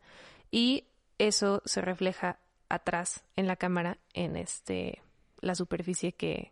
[0.52, 0.86] Y
[1.18, 2.38] eso se refleja
[2.70, 5.02] atrás en la cámara, en este
[5.42, 6.52] la superficie que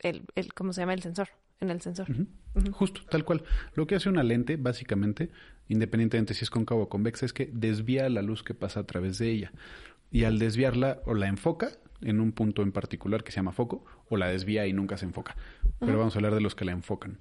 [0.00, 0.94] el, el ¿cómo se llama?
[0.94, 1.28] el sensor
[1.60, 2.06] en el sensor.
[2.72, 3.42] Justo, tal cual.
[3.74, 5.30] Lo que hace una lente, básicamente,
[5.68, 9.18] independientemente si es cóncavo o convexa, es que desvía la luz que pasa a través
[9.18, 9.52] de ella.
[10.10, 13.84] Y al desviarla, o la enfoca en un punto en particular que se llama foco,
[14.08, 15.36] o la desvía y nunca se enfoca.
[15.80, 17.18] Pero vamos a hablar de los que la enfocan.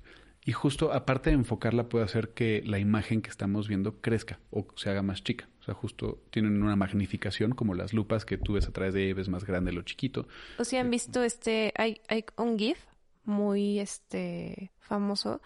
[0.47, 4.65] Y justo, aparte de enfocarla, puede hacer que la imagen que estamos viendo crezca o
[4.75, 5.49] se haga más chica.
[5.59, 9.13] O sea, justo tienen una magnificación como las lupas que tú ves a través de
[9.13, 10.25] ves más grande lo chiquito.
[10.57, 12.79] O si han visto este, hay, hay un GIF
[13.25, 15.41] muy este famoso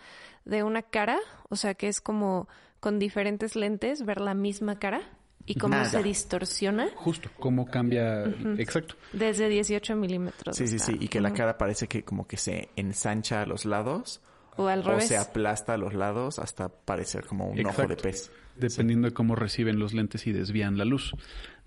[0.46, 1.18] de una cara,
[1.50, 2.48] o sea que es como
[2.80, 5.02] con diferentes lentes ver la misma cara
[5.46, 6.90] y cómo se distorsiona.
[6.96, 8.24] Justo, cómo cambia,
[8.58, 8.96] exacto.
[9.14, 10.56] Desde 18 milímetros.
[10.56, 13.66] Sí, sí, sí, y que la cara parece que como que se ensancha a los
[13.66, 14.22] lados.
[14.58, 15.06] O al revés.
[15.06, 18.32] O se aplasta a los lados hasta parecer como un ojo de pez.
[18.58, 21.14] Dependiendo de cómo reciben los lentes y desvían la luz.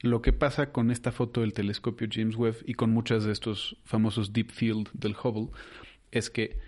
[0.01, 3.79] Lo que pasa con esta foto del telescopio James Webb y con muchas de estos
[3.85, 5.49] famosos deep field del Hubble
[6.11, 6.59] es que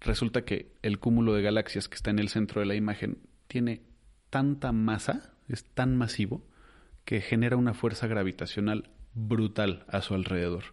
[0.00, 3.82] resulta que el cúmulo de galaxias que está en el centro de la imagen tiene
[4.30, 6.42] tanta masa, es tan masivo,
[7.06, 10.64] que genera una fuerza gravitacional brutal a su alrededor.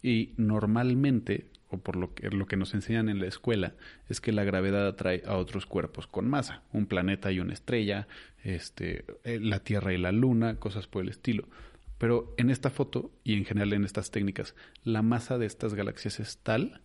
[0.00, 3.74] Y normalmente, o por lo que, lo que nos enseñan en la escuela,
[4.08, 8.06] es que la gravedad atrae a otros cuerpos con masa, un planeta y una estrella,
[8.44, 11.48] este, eh, la Tierra y la Luna, cosas por el estilo.
[11.98, 16.20] Pero en esta foto y en general en estas técnicas, la masa de estas galaxias
[16.20, 16.80] es tal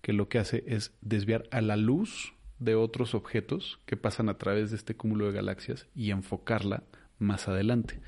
[0.00, 4.38] que lo que hace es desviar a la luz de otros objetos que pasan a
[4.38, 6.84] través de este cúmulo de galaxias y enfocarla
[7.22, 8.00] más adelante.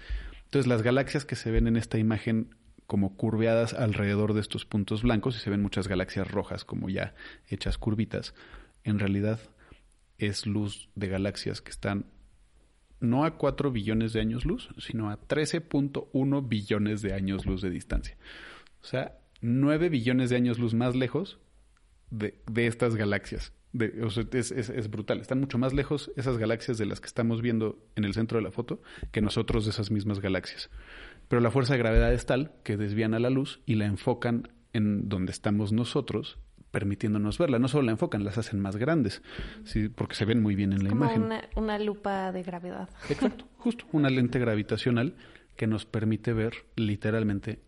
[0.44, 2.55] Entonces las galaxias que se ven en esta imagen
[2.87, 7.14] como curveadas alrededor de estos puntos blancos y se ven muchas galaxias rojas como ya
[7.48, 8.35] hechas curvitas,
[8.85, 9.40] en realidad
[10.18, 12.07] es luz de galaxias que están
[13.00, 17.70] no a 4 billones de años luz, sino a 13.1 billones de años luz de
[17.70, 18.16] distancia.
[18.83, 21.38] O sea, 9 billones de años luz más lejos
[22.11, 23.53] de, de estas galaxias.
[23.75, 25.21] De, o sea, es, es, es, brutal.
[25.21, 28.45] Están mucho más lejos esas galaxias de las que estamos viendo en el centro de
[28.45, 30.71] la foto que nosotros de esas mismas galaxias.
[31.27, 34.49] Pero la fuerza de gravedad es tal que desvían a la luz y la enfocan
[34.73, 36.39] en donde estamos nosotros,
[36.71, 37.59] permitiéndonos verla.
[37.59, 39.23] No solo la enfocan, las hacen más grandes,
[39.65, 39.89] ¿sí?
[39.89, 41.25] porque se ven muy bien en la Como imagen.
[41.25, 42.89] Una, una lupa de gravedad.
[43.11, 43.87] Exacto, justo.
[43.91, 45.17] Una lente gravitacional
[45.57, 47.61] que nos permite ver literalmente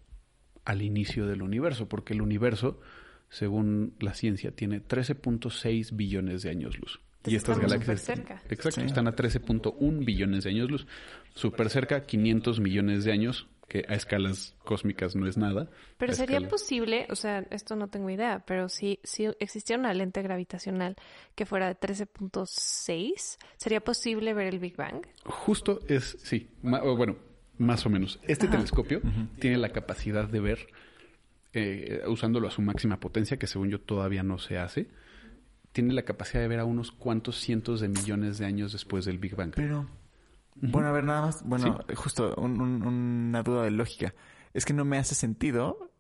[0.65, 2.81] al inicio del universo, porque el universo
[3.29, 7.01] según la ciencia, tiene 13.6 billones de años luz.
[7.19, 8.43] Entonces y estas galaxias cerca.
[8.49, 8.87] Exacto, sí.
[8.87, 10.87] están a 13.1 billones de años luz.
[11.35, 15.69] Súper cerca, 500 millones de años que a escalas cósmicas no es nada.
[15.99, 19.81] Pero a sería escala- posible, o sea, esto no tengo idea, pero si, si existiera
[19.81, 20.95] una lente gravitacional
[21.35, 25.05] que fuera de 13.6, ¿sería posible ver el Big Bang?
[25.25, 27.17] Justo es, sí, bueno,
[27.59, 28.21] más o menos.
[28.23, 28.57] Este Ajá.
[28.57, 29.01] telescopio
[29.41, 30.59] tiene la capacidad de ver,
[31.59, 34.89] eh, usándolo a su máxima potencia, que según yo todavía no se hace,
[35.73, 39.19] tiene la capacidad de ver a unos cuantos cientos de millones de años después del
[39.19, 39.53] Big Bang.
[39.55, 39.89] Pero,
[40.57, 44.15] bueno, a ver, nada más, bueno, justo un- un- una duda de lógica.
[44.55, 45.91] Es que no me hace sentido,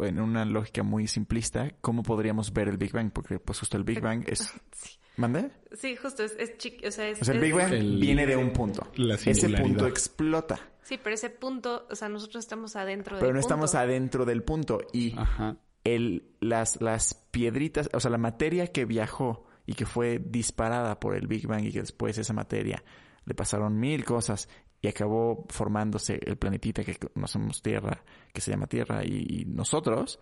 [0.00, 3.84] en una lógica muy simplista, cómo podríamos ver el Big Bang, porque pues justo el
[3.84, 4.52] Big Bang es...
[4.72, 5.50] Sí, ¿Mande?
[5.72, 7.20] sí justo, es, es chiqui- o sea, es...
[7.20, 8.86] O sea, el es- Big Bang El- viene de un punto.
[8.96, 13.34] la Ese punto explota, Sí, pero ese punto, o sea, nosotros estamos adentro del pero
[13.34, 13.78] no estamos punto.
[13.82, 14.80] adentro del punto.
[14.92, 15.56] Y Ajá.
[15.84, 21.14] el, las, las piedritas, o sea, la materia que viajó y que fue disparada por
[21.14, 22.82] el Big Bang y que después esa materia
[23.24, 24.48] le pasaron mil cosas
[24.82, 28.02] y acabó formándose el planetita que conocemos Tierra,
[28.32, 30.18] que se llama Tierra, y, y nosotros,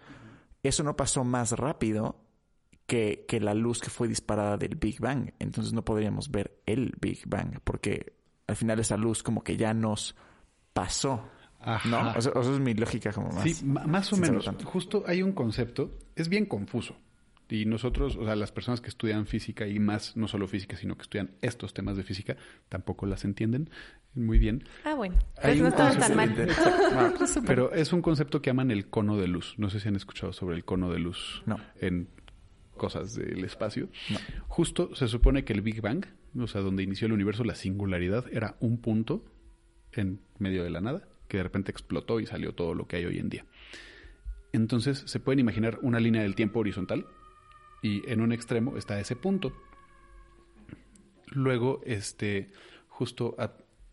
[0.62, 2.20] eso no pasó más rápido
[2.86, 5.32] que, que la luz que fue disparada del Big Bang.
[5.38, 8.16] Entonces no podríamos ver el Big Bang, porque
[8.48, 10.16] al final esa luz como que ya nos
[10.82, 11.28] pasó.
[11.60, 11.88] Ajá.
[11.88, 12.12] ¿No?
[12.16, 13.42] O sea, o sea, es mi lógica como más.
[13.42, 14.48] Sí, más o menos.
[14.64, 16.96] Justo hay un concepto, es bien confuso.
[17.50, 20.96] Y nosotros, o sea, las personas que estudian física y más, no solo física, sino
[20.96, 22.36] que estudian estos temas de física,
[22.68, 23.70] tampoco las entienden
[24.14, 24.64] muy bien.
[24.84, 26.34] Ah, bueno, Hay pues no estaba tan mal.
[26.36, 27.40] de- Exacto.
[27.40, 29.54] No, Pero es un concepto que llaman el cono de luz.
[29.56, 31.58] No sé si han escuchado sobre el cono de luz No.
[31.80, 32.08] en
[32.76, 33.88] cosas del espacio.
[34.10, 34.18] No.
[34.48, 36.04] Justo se supone que el Big Bang,
[36.38, 39.24] o sea, donde inició el universo, la singularidad, era un punto
[39.92, 43.04] en medio de la nada, que de repente explotó y salió todo lo que hay
[43.06, 43.44] hoy en día.
[44.52, 47.06] Entonces se pueden imaginar una línea del tiempo horizontal
[47.82, 49.52] y en un extremo está ese punto.
[51.26, 52.50] Luego, este,
[52.88, 53.52] justo a-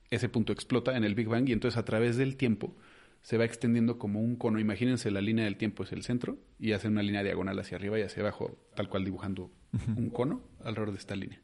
[0.09, 2.75] ese punto explota en el Big Bang y entonces a través del tiempo
[3.21, 4.59] se va extendiendo como un cono.
[4.59, 7.99] Imagínense la línea del tiempo es el centro y hacen una línea diagonal hacia arriba
[7.99, 9.51] y hacia abajo, tal cual dibujando
[9.97, 11.41] un cono alrededor de esta línea.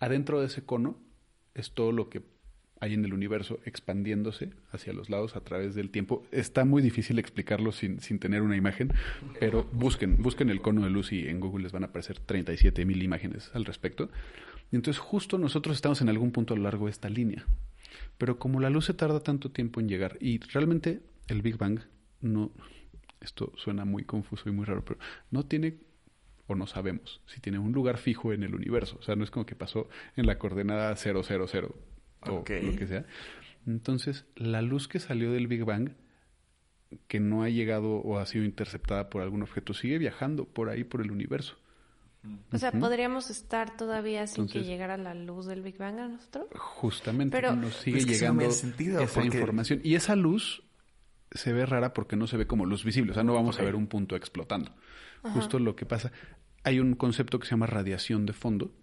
[0.00, 1.00] Adentro de ese cono
[1.54, 2.22] es todo lo que
[2.80, 6.26] hay en el universo expandiéndose hacia los lados a través del tiempo.
[6.32, 8.92] Está muy difícil explicarlo sin, sin tener una imagen,
[9.38, 12.84] pero busquen, busquen el cono de luz y en Google les van a aparecer 37
[12.86, 14.10] mil imágenes al respecto.
[14.72, 17.44] Y entonces justo nosotros estamos en algún punto a lo largo de esta línea.
[18.16, 21.80] Pero como la luz se tarda tanto tiempo en llegar y realmente el Big Bang
[22.20, 22.50] no,
[23.20, 24.98] esto suena muy confuso y muy raro, pero
[25.30, 25.76] no tiene
[26.46, 28.96] o no sabemos si tiene un lugar fijo en el universo.
[28.98, 31.22] O sea, no es como que pasó en la coordenada 000
[32.22, 33.04] o lo que sea.
[33.66, 35.90] Entonces, la luz que salió del Big Bang,
[37.06, 40.82] que no ha llegado o ha sido interceptada por algún objeto, sigue viajando por ahí,
[40.84, 41.56] por el universo.
[42.52, 46.48] O sea, podríamos estar todavía sin que llegara la luz del Big Bang a nosotros.
[46.54, 49.80] Justamente Pero- nos sigue no llegando sentido, esa porque- información.
[49.84, 50.62] Y esa luz
[51.30, 53.12] se ve rara porque no se ve como luz visible.
[53.12, 54.74] O sea, no vamos a ver un punto explotando.
[55.22, 56.12] Justo lo que pasa.
[56.64, 58.74] Hay un concepto que se llama radiación de fondo,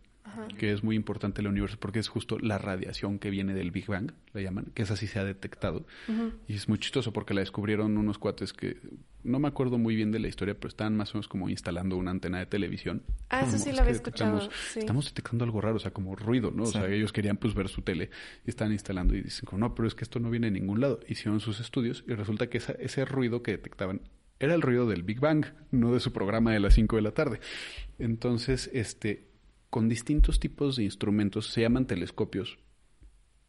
[0.57, 3.71] que es muy importante en el universo porque es justo la radiación que viene del
[3.71, 5.85] Big Bang, la llaman, que esa sí se ha detectado.
[6.47, 8.77] Y es muy chistoso porque la descubrieron unos cuates que
[9.23, 11.97] no me acuerdo muy bien de la historia, pero estaban más o menos como instalando
[11.97, 13.03] una antena de televisión.
[13.29, 14.39] Ah, eso Como, sí es lo había escuchado,
[14.71, 14.79] sí.
[14.79, 16.63] Estamos detectando algo raro, o sea, como ruido, ¿no?
[16.63, 16.73] O Sí.
[16.73, 18.09] sea, ellos querían pues ver su tele
[18.45, 20.79] y estaban instalando y dicen, como, no, pero es que esto no viene de ningún
[20.79, 20.99] lado.
[21.07, 24.01] Hicieron sus estudios y resulta que esa- ese ruido que detectaban
[24.39, 27.11] era el ruido del Big Bang, no de su programa de las 5 de la
[27.11, 27.39] tarde.
[27.99, 29.26] Entonces, este,
[29.69, 32.57] con distintos tipos de instrumentos, se llaman telescopios,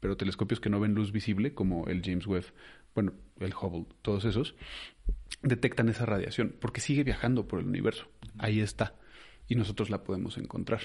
[0.00, 2.46] pero telescopios que no ven luz visible, como el James Webb,
[2.94, 4.54] bueno, el Hubble, todos esos,
[5.42, 8.08] detectan esa radiación, porque sigue viajando por el universo.
[8.38, 8.96] Ahí está.
[9.46, 10.80] Y nosotros la podemos encontrar.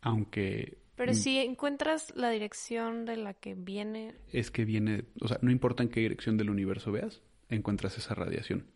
[0.00, 5.38] Aunque Pero si encuentras la dirección de la que viene, es que viene, o sea,
[5.42, 8.66] no importa en qué dirección del universo veas, encuentras esa radiación.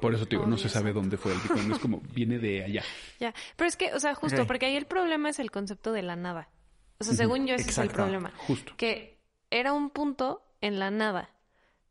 [0.00, 2.64] Por eso te digo, no se sabe dónde fue el Bang, es como viene de
[2.64, 2.82] allá.
[3.20, 3.34] ya.
[3.56, 6.16] Pero es que, o sea, justo, porque ahí el problema es el concepto de la
[6.16, 6.48] nada.
[6.98, 8.32] O sea, según yo, ese es el problema.
[8.46, 8.74] Justo.
[8.76, 9.18] Que
[9.50, 11.30] era un punto en la nada.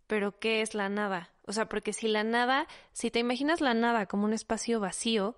[0.08, 1.30] Pero ¿qué es la nada?
[1.46, 5.38] O sea, porque si la nada, si te imaginas la nada como un espacio vacío,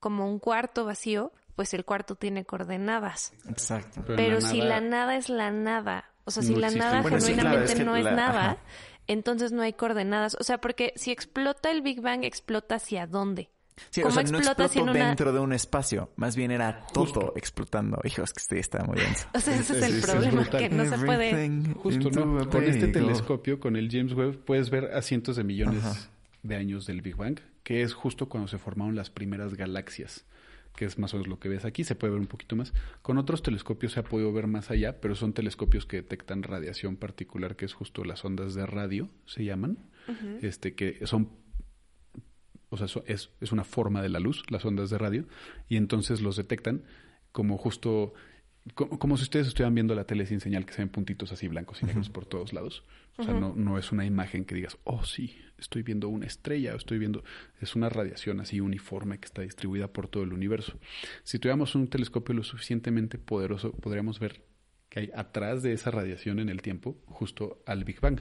[0.00, 3.32] como un cuarto vacío, pues el cuarto tiene coordenadas.
[3.48, 4.02] Exacto.
[4.06, 6.66] Pero Pero la si nada- la nada es la nada, o sea, si No la
[6.68, 6.84] existe.
[6.86, 8.56] nada Bueno, sí, claro, genuinamente es que no es la- nada, ajá.
[9.06, 10.36] Entonces no hay coordenadas.
[10.40, 13.50] O sea, porque si explota el Big Bang, explota hacia dónde.
[13.90, 16.10] Sí, ¿Cómo o sea, no explota explotó una- dentro de un espacio.
[16.16, 17.98] Más bien era todo explotando.
[18.04, 19.28] Hijos, que sí, está muy denso.
[19.34, 21.50] O sea, ese es el es problema, que no se puede...
[21.74, 22.48] Justo, ¿no?
[22.48, 26.08] Con este telescopio, con el James Webb, puedes ver a cientos de millones Ajá.
[26.42, 30.24] de años del Big Bang, que es justo cuando se formaron las primeras galaxias.
[30.76, 32.72] Que es más o menos lo que ves aquí, se puede ver un poquito más.
[33.02, 36.96] Con otros telescopios se ha podido ver más allá, pero son telescopios que detectan radiación
[36.96, 39.78] particular, que es justo las ondas de radio, se llaman,
[40.42, 41.30] este, que son
[42.68, 45.26] o sea, es, es, una forma de la luz, las ondas de radio,
[45.68, 46.84] y entonces los detectan
[47.32, 48.12] como justo
[48.74, 51.82] como, si ustedes estuvieran viendo la tele sin señal, que se ven puntitos así blancos
[51.82, 52.84] y negros por todos lados.
[53.16, 56.74] O sea, no, no es una imagen que digas, oh sí, estoy viendo una estrella,
[56.74, 57.24] o estoy viendo.
[57.60, 60.78] Es una radiación así uniforme que está distribuida por todo el universo.
[61.22, 64.42] Si tuviéramos un telescopio lo suficientemente poderoso, podríamos ver
[64.88, 68.20] que hay atrás de esa radiación en el tiempo, justo al Big Bang.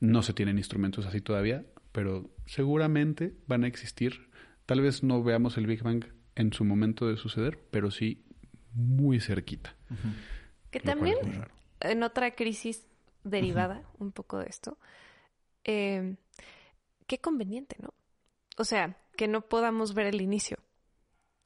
[0.00, 4.28] No se tienen instrumentos así todavía, pero seguramente van a existir.
[4.66, 6.04] Tal vez no veamos el Big Bang
[6.34, 8.24] en su momento de suceder, pero sí
[8.74, 9.74] muy cerquita.
[10.70, 11.16] Que también
[11.80, 12.86] en otra crisis
[13.24, 14.78] derivada un poco de esto,
[15.64, 16.16] eh,
[17.06, 17.92] qué conveniente, ¿no?
[18.56, 20.58] O sea, que no podamos ver el inicio,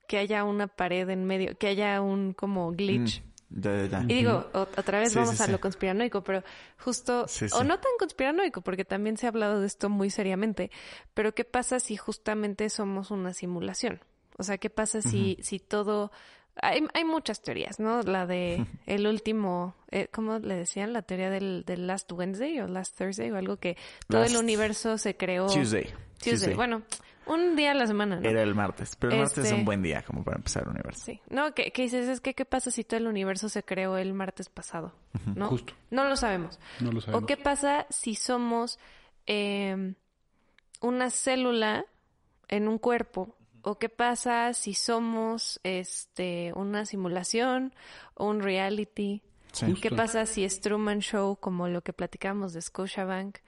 [0.09, 3.23] que haya una pared en medio, que haya un como glitch.
[3.49, 6.43] Mm, y digo, otra vez vamos a lo conspiranoico, pero
[6.79, 10.71] justo, o no tan conspiranoico, porque también se ha hablado de esto muy seriamente,
[11.15, 14.01] pero ¿qué pasa si justamente somos una simulación?
[14.37, 16.11] O sea, ¿qué pasa si, si todo
[16.63, 18.03] hay, hay muchas teorías, ¿no?
[18.03, 20.93] La de el último, eh, ¿cómo le decían?
[20.93, 23.77] La teoría del, del, Last Wednesday o Last Thursday o algo que
[24.09, 25.47] todo el universo se creó.
[25.47, 25.93] Tuesday.
[26.23, 26.55] Tuesday.
[26.55, 26.83] Bueno,
[27.27, 28.29] un día a la semana, ¿no?
[28.29, 30.71] Era el martes, pero el martes es un este, buen día como para empezar el
[30.71, 31.05] universo.
[31.05, 31.21] Sí.
[31.29, 32.09] No, ¿qué, dices?
[32.09, 34.95] Es que, ¿qué pasa si todo el universo se creó el martes pasado?
[35.35, 35.49] ¿No?
[35.49, 35.75] Justo.
[35.91, 36.59] No lo sabemos.
[36.81, 37.23] No lo sabemos.
[37.23, 38.79] ¿O qué pasa si somos
[39.27, 39.95] eh,
[40.81, 41.85] una célula
[42.49, 43.36] en un cuerpo
[43.69, 47.75] ¿O qué pasa si somos este una simulación
[48.15, 49.23] o un reality?
[49.83, 53.39] ¿Qué pasa si es Truman Show como lo que platicamos de Scotiabank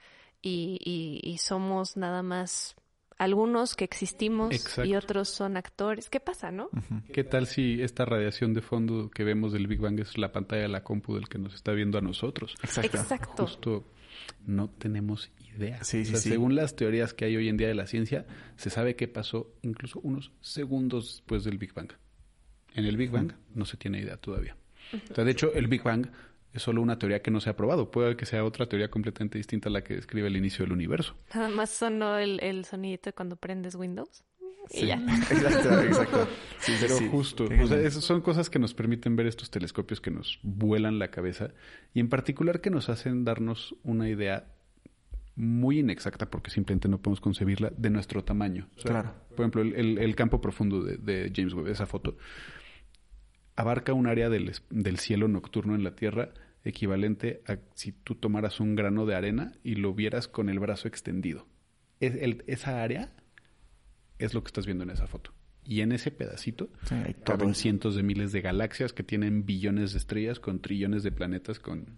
[0.41, 2.75] y, y, y somos nada más
[3.17, 6.09] algunos que existimos y otros son actores?
[6.09, 6.69] ¿Qué pasa, no?
[7.13, 10.63] ¿Qué tal si esta radiación de fondo que vemos del Big Bang es la pantalla
[10.63, 12.55] de la compu del que nos está viendo a nosotros?
[12.61, 12.97] Exacto.
[12.97, 13.43] Exacto.
[13.43, 13.85] Justo
[14.45, 15.83] no tenemos idea.
[15.83, 18.25] Sí, sí, Según las teorías que hay hoy en día de la ciencia,
[18.55, 21.91] se sabe qué pasó incluso unos segundos después del Big Bang.
[22.75, 24.55] En el Big Bang no se tiene idea todavía.
[25.11, 26.07] O sea, de hecho, el Big Bang
[26.53, 27.91] es solo una teoría que no se ha probado.
[27.91, 31.15] Puede que sea otra teoría completamente distinta a la que describe el inicio del universo.
[31.33, 34.23] Nada más sonó el, el sonidito cuando prendes Windows.
[34.71, 34.95] Y ya.
[35.31, 36.27] Exacto, exacto.
[36.59, 37.45] Sí, pero justo.
[37.45, 41.51] O sea, son cosas que nos permiten ver estos telescopios que nos vuelan la cabeza
[41.93, 44.47] y en particular que nos hacen darnos una idea
[45.39, 48.67] muy inexacta porque simplemente no podemos concebirla de nuestro tamaño.
[48.83, 49.15] claro.
[49.29, 52.17] Por ejemplo, el, campo profundo de, James Webb, esa foto,
[53.55, 54.53] abarca un área del,
[54.97, 56.33] cielo nocturno en la Tierra
[56.65, 60.89] equivalente a si tú tomaras un grano de arena y lo vieras con el brazo
[60.89, 61.47] extendido.
[62.01, 62.15] Es
[62.47, 63.13] esa área
[64.17, 65.33] es lo que estás viendo en esa foto.
[65.63, 69.99] Y en ese pedacito hay caben cientos de miles de galaxias que tienen billones de
[69.99, 71.97] estrellas con trillones de planetas con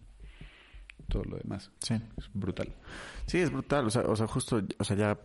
[1.08, 1.72] todo lo demás.
[1.80, 1.96] Sí.
[2.18, 2.74] Es brutal.
[3.26, 3.88] Sí, es brutal.
[3.88, 5.20] O sea, o sea, justo, o sea, ya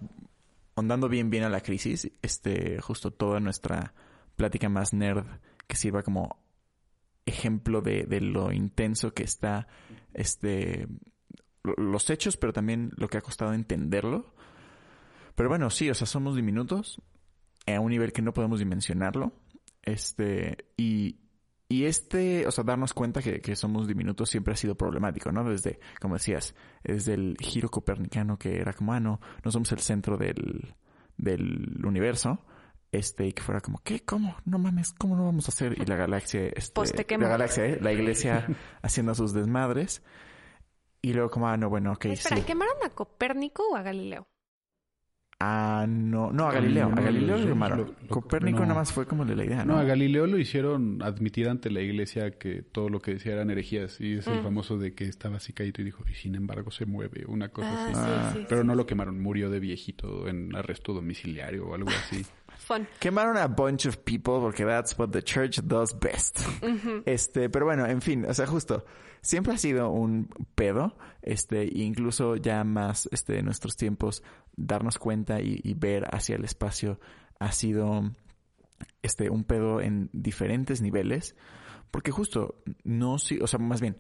[0.75, 3.95] andando bien bien a la crisis, este, justo toda nuestra
[4.37, 5.25] plática más nerd
[5.67, 6.39] que sirva como
[7.25, 9.67] ejemplo de, de lo intenso que está
[10.15, 10.87] este
[11.77, 14.33] los hechos, pero también lo que ha costado entenderlo.
[15.35, 17.01] Pero bueno, sí, o sea, somos diminutos
[17.67, 19.33] a un nivel que no podemos dimensionarlo.
[19.83, 21.17] Este, y,
[21.69, 25.43] y este, o sea, darnos cuenta que, que, somos diminutos siempre ha sido problemático, ¿no?
[25.43, 26.55] Desde, como decías,
[26.85, 30.75] desde el giro copernicano que era como, ah, no, no somos el centro del,
[31.17, 32.45] del universo.
[32.93, 34.01] Este, y que fuera como, ¿qué?
[34.01, 34.37] ¿Cómo?
[34.45, 35.77] No mames, ¿cómo no vamos a hacer?
[35.77, 37.79] Y la galaxia, este, la galaxia, ¿eh?
[37.81, 38.47] la iglesia
[38.83, 40.03] haciendo sus desmadres.
[41.03, 42.43] Y luego como, ah, no, bueno, ok, Espera, sí.
[42.45, 44.29] ¿quemaron a Copérnico o a Galileo?
[45.39, 46.87] Ah, no, no, a Galileo.
[46.87, 47.95] a Galileo lo llamaron.
[48.09, 49.75] Copérnico nada más fue como de la idea, ¿no?
[49.75, 53.51] No, a Galileo lo hicieron admitir ante la iglesia que todo lo que decía eran
[53.51, 54.01] herejías.
[54.01, 54.45] Y es el mm.
[54.45, 57.69] famoso de que estaba así caído y dijo, y sin embargo se mueve, una cosa
[57.71, 58.41] ah, así.
[58.43, 58.47] Ah.
[58.49, 62.25] Pero no lo quemaron, murió de viejito en arresto domiciliario o algo así.
[62.57, 62.89] Fun.
[62.99, 66.41] Quemaron a bunch of people porque that's what the church does best.
[67.05, 68.87] Este, pero bueno, en fin, o sea, justo
[69.27, 74.23] siempre ha sido un pedo, este, incluso ya más, este, en nuestros tiempos,
[74.57, 77.01] darnos cuenta y, ver hacia el espacio
[77.39, 78.13] ha sido,
[79.03, 81.35] este, un pedo en diferentes niveles,
[81.91, 83.99] porque justo, no, sí, o sea, más bien,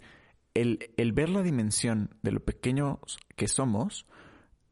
[0.55, 4.07] el, el ver la dimensión de lo pequeños que somos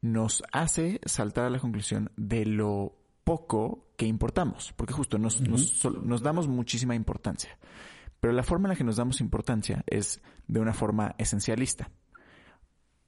[0.01, 6.21] nos hace saltar a la conclusión de lo poco que importamos, porque justo nos, nos,
[6.21, 7.57] damos muchísima importancia.
[8.19, 11.89] Pero la forma en la que nos damos importancia es de una forma esencialista.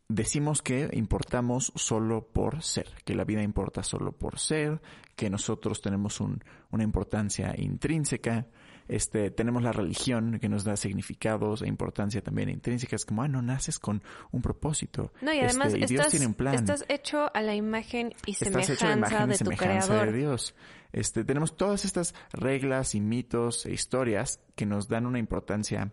[0.09, 4.81] decimos que importamos solo por ser, que la vida importa solo por ser,
[5.17, 6.41] que nosotros tenemos un,
[6.71, 8.47] una importancia intrínseca,
[8.87, 12.95] este, tenemos la religión que nos da significados e importancia también intrínseca.
[12.95, 15.11] Es como, ah, no naces con un propósito.
[15.21, 16.55] No, y además Este, Dios estás, tiene un plan.
[16.55, 19.43] estás hecho a la imagen y Estás semejanza hecho a la imagen y de tu
[19.45, 20.11] semejanza creador.
[20.11, 20.55] de Dios.
[20.93, 25.91] Este, tenemos todas estas reglas y mitos e historias que nos dan una importancia,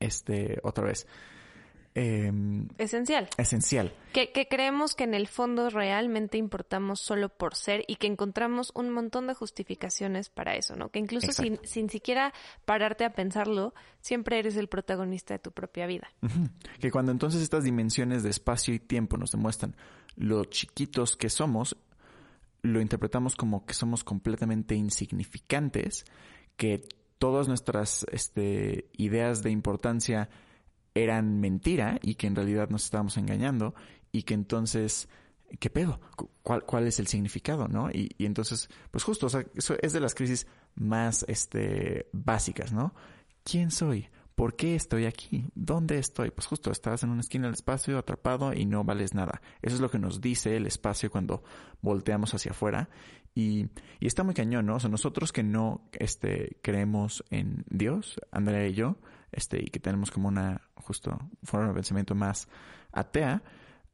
[0.00, 1.06] este, otra vez,
[1.94, 3.28] em, Esencial.
[3.36, 3.92] esencial.
[4.12, 8.72] Que, que creemos que en el fondo realmente importamos solo por ser y que encontramos
[8.74, 10.90] un montón de justificaciones para eso, ¿no?
[10.90, 12.32] Que incluso sin, sin siquiera
[12.64, 16.12] pararte a pensarlo, siempre eres el protagonista de tu propia vida.
[16.80, 19.76] Que cuando entonces estas dimensiones de espacio y tiempo nos demuestran
[20.16, 21.76] lo chiquitos que somos,
[22.62, 26.04] lo interpretamos como que somos completamente insignificantes,
[26.56, 26.86] que
[27.18, 30.28] todas nuestras este, ideas de importancia
[30.94, 33.74] eran mentira y que en realidad nos estábamos engañando
[34.12, 35.08] y que entonces,
[35.58, 36.00] ¿qué pedo?
[36.16, 37.90] Cu- ¿Cuál, cuál es el significado, no?
[37.90, 42.72] Y, y entonces, pues justo, o sea, eso es de las crisis más este, básicas,
[42.72, 42.94] ¿no?
[43.44, 44.08] ¿Quién soy?
[44.34, 45.44] ¿Por qué estoy aquí?
[45.54, 46.30] ¿Dónde estoy?
[46.30, 49.42] Pues justo estás en una esquina del espacio atrapado y no vales nada.
[49.60, 51.42] Eso es lo que nos dice el espacio cuando
[51.82, 52.88] volteamos hacia afuera.
[53.34, 53.66] Y,
[54.00, 54.76] y está muy cañón, ¿no?
[54.76, 58.96] O sea, nosotros que no este, creemos en Dios, Andrea y yo,
[59.32, 62.48] este, y que tenemos como una, justo, forma de pensamiento más
[62.92, 63.42] atea,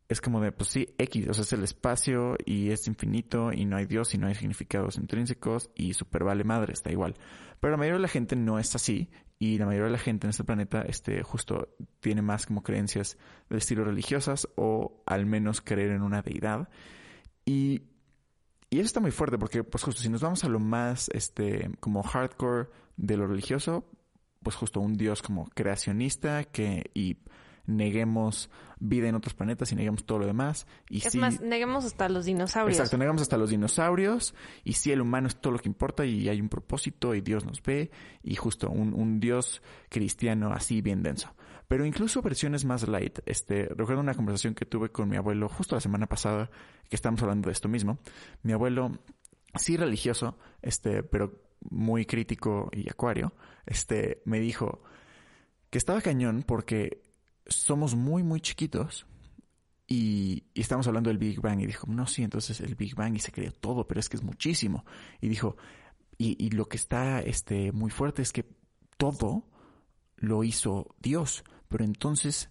[0.08, 3.66] es como de, pues sí, X, o sea, es el espacio y es infinito y
[3.66, 7.14] no hay Dios y no hay significados intrínsecos y super vale madre, está igual.
[7.60, 10.26] Pero la mayoría de la gente no es así y la mayoría de la gente
[10.26, 13.18] en este planeta, este, justo tiene más como creencias
[13.50, 16.70] del estilo religiosas o al menos creer en una deidad.
[17.44, 17.82] Y,
[18.70, 21.70] y eso está muy fuerte porque, pues justo, si nos vamos a lo más, este,
[21.80, 23.84] como hardcore de lo religioso,
[24.42, 27.18] pues justo un Dios como creacionista que, y
[27.68, 30.66] neguemos vida en otros planetas y neguemos todo lo demás.
[30.88, 32.78] Y Es sí, más, neguemos hasta los dinosaurios.
[32.78, 34.34] Exacto, negamos hasta los dinosaurios
[34.64, 37.44] y sí, el humano es todo lo que importa y hay un propósito y Dios
[37.44, 37.90] nos ve
[38.22, 41.34] y justo un, un Dios cristiano así bien denso.
[41.68, 45.74] Pero incluso versiones más light, este, recuerdo una conversación que tuve con mi abuelo justo
[45.74, 46.50] la semana pasada
[46.88, 47.98] que estábamos hablando de esto mismo.
[48.42, 48.98] Mi abuelo,
[49.54, 53.32] sí religioso, este, pero muy crítico y acuario,
[53.66, 54.82] este, me dijo
[55.70, 57.02] que estaba cañón porque
[57.46, 59.06] somos muy, muy chiquitos
[59.86, 63.20] y, estamos hablando del Big Bang y dijo, no, sí, entonces el Big Bang y
[63.20, 64.84] se creó todo, pero es que es muchísimo.
[65.20, 65.56] Y dijo,
[66.18, 68.44] y, y lo que está este, muy fuerte es que
[68.98, 69.48] todo
[70.16, 72.50] lo hizo Dios, pero entonces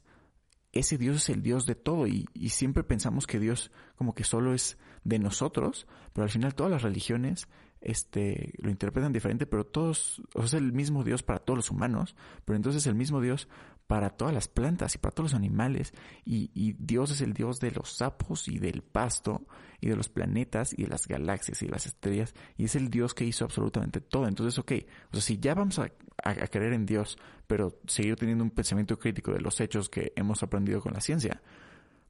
[0.72, 4.24] ese Dios es el Dios de todo y, y siempre pensamos que Dios como que
[4.24, 7.47] solo es de nosotros, pero al final todas las religiones
[7.82, 11.72] este, lo interpretan diferente, pero todos, o sea, es el mismo Dios para todos los
[11.72, 12.16] humanos,
[12.46, 13.48] pero entonces el mismo Dios
[13.88, 15.94] para todas las plantas y para todos los animales,
[16.26, 19.48] y, Dios es el Dios de los sapos y del pasto,
[19.80, 22.90] y de los planetas y de las galaxias y de las estrellas, y es el
[22.90, 24.28] Dios que hizo absolutamente todo.
[24.28, 24.72] Entonces, ok,
[25.12, 25.84] o sea, si ya vamos a,
[26.24, 30.12] a, a creer en Dios, pero seguir teniendo un pensamiento crítico de los hechos que
[30.16, 31.42] hemos aprendido con la ciencia,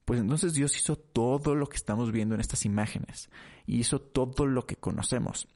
[0.08, 3.28] pues entonces Dios hizo todo lo que estamos viendo en estas imágenes
[3.66, 5.46] y hizo todo lo que conocemos.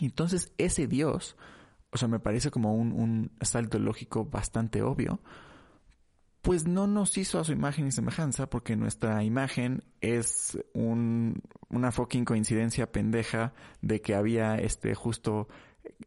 [0.00, 1.36] Entonces ese Dios,
[1.90, 5.20] o sea, me parece como un, un salto lógico bastante obvio,
[6.42, 11.92] pues no nos hizo a su imagen y semejanza porque nuestra imagen es un, una
[11.92, 15.48] fucking coincidencia pendeja de que había este justo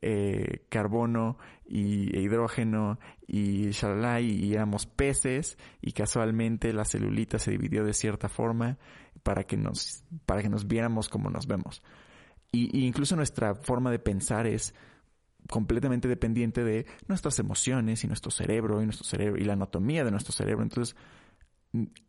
[0.02, 7.52] eh, carbono y e hidrógeno y shalala y éramos peces y casualmente la celulita se
[7.52, 8.78] dividió de cierta forma
[9.24, 11.84] para que nos para que nos viéramos como nos vemos
[12.52, 14.74] y, incluso nuestra forma de pensar es
[15.50, 20.12] completamente dependiente de nuestras emociones y nuestro cerebro y nuestro cerebro y la anatomía de
[20.12, 20.64] nuestro cerebro.
[20.64, 20.96] Entonces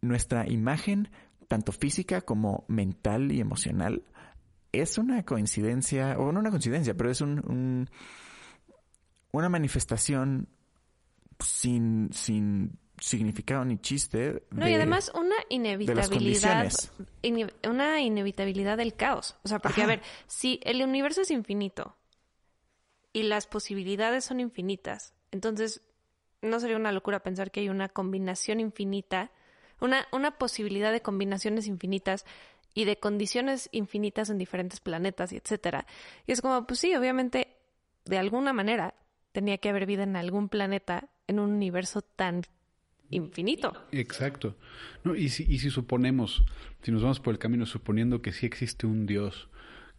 [0.01, 1.11] nuestra imagen
[1.49, 4.05] tanto física como mental y emocional
[4.72, 7.90] es una coincidencia, o no una coincidencia, pero es un, un
[9.32, 10.49] una manifestación
[11.40, 14.32] sin, sin significado ni chiste.
[14.32, 16.72] De, No, y además una inevitabilidad,
[17.68, 19.36] una inevitabilidad del caos.
[19.42, 21.96] O sea, porque, a ver, si el universo es infinito
[23.12, 25.82] y las posibilidades son infinitas, entonces
[26.42, 29.32] no sería una locura pensar que hay una combinación infinita,
[29.80, 32.24] una, una posibilidad de combinaciones infinitas
[32.72, 35.86] y de condiciones infinitas en diferentes planetas y etcétera.
[36.26, 37.57] Y es como, pues sí, obviamente,
[38.05, 38.94] de alguna manera
[39.32, 42.42] tenía que haber vida en algún planeta en un universo tan
[43.12, 43.72] infinito.
[43.92, 44.56] Exacto.
[45.04, 46.44] No, y, si, y si suponemos,
[46.82, 49.48] si nos vamos por el camino suponiendo que sí existe un Dios,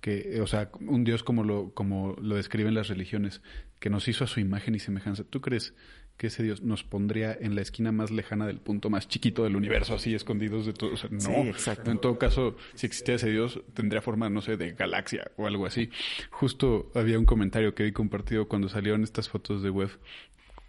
[0.01, 3.41] que, o sea, un Dios como lo, como lo describen las religiones,
[3.79, 5.73] que nos hizo a su imagen y semejanza, ¿tú crees
[6.17, 9.55] que ese Dios nos pondría en la esquina más lejana del punto más chiquito del
[9.55, 10.93] universo, así escondidos de todo.
[10.93, 11.19] O sea, no.
[11.19, 11.91] Sí, exacto.
[11.91, 15.65] En todo caso, si existiera ese Dios, tendría forma, no sé, de galaxia o algo
[15.65, 15.89] así.
[16.29, 19.89] Justo había un comentario que vi compartido cuando salieron estas fotos de web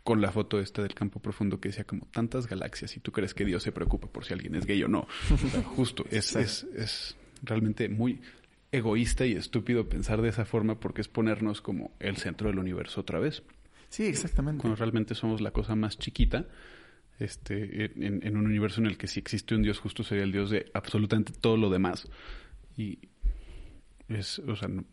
[0.04, 3.34] con la foto esta del campo profundo que decía como tantas galaxias y tú crees
[3.34, 5.08] que Dios se preocupa por si alguien es gay o no.
[5.32, 8.20] O sea, justo, es, es, es realmente muy
[8.70, 13.00] egoísta y estúpido pensar de esa forma porque es ponernos como el centro del universo
[13.00, 13.42] otra vez.
[13.88, 14.60] Sí, exactamente.
[14.60, 16.46] Cuando realmente somos la cosa más chiquita
[17.18, 20.32] este, en, en un universo en el que si existe un Dios justo sería el
[20.32, 22.08] Dios de absolutamente todo lo demás.
[22.76, 22.98] Y
[24.08, 24.84] es, o sea, no-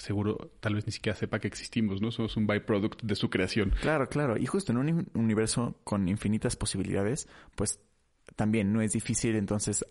[0.00, 2.10] seguro tal vez ni siquiera sepa que existimos, ¿no?
[2.10, 3.74] Somos un byproduct de su creación.
[3.80, 4.38] Claro, claro.
[4.38, 7.80] Y justo en un universo con infinitas posibilidades, pues
[8.34, 9.84] también no es difícil entonces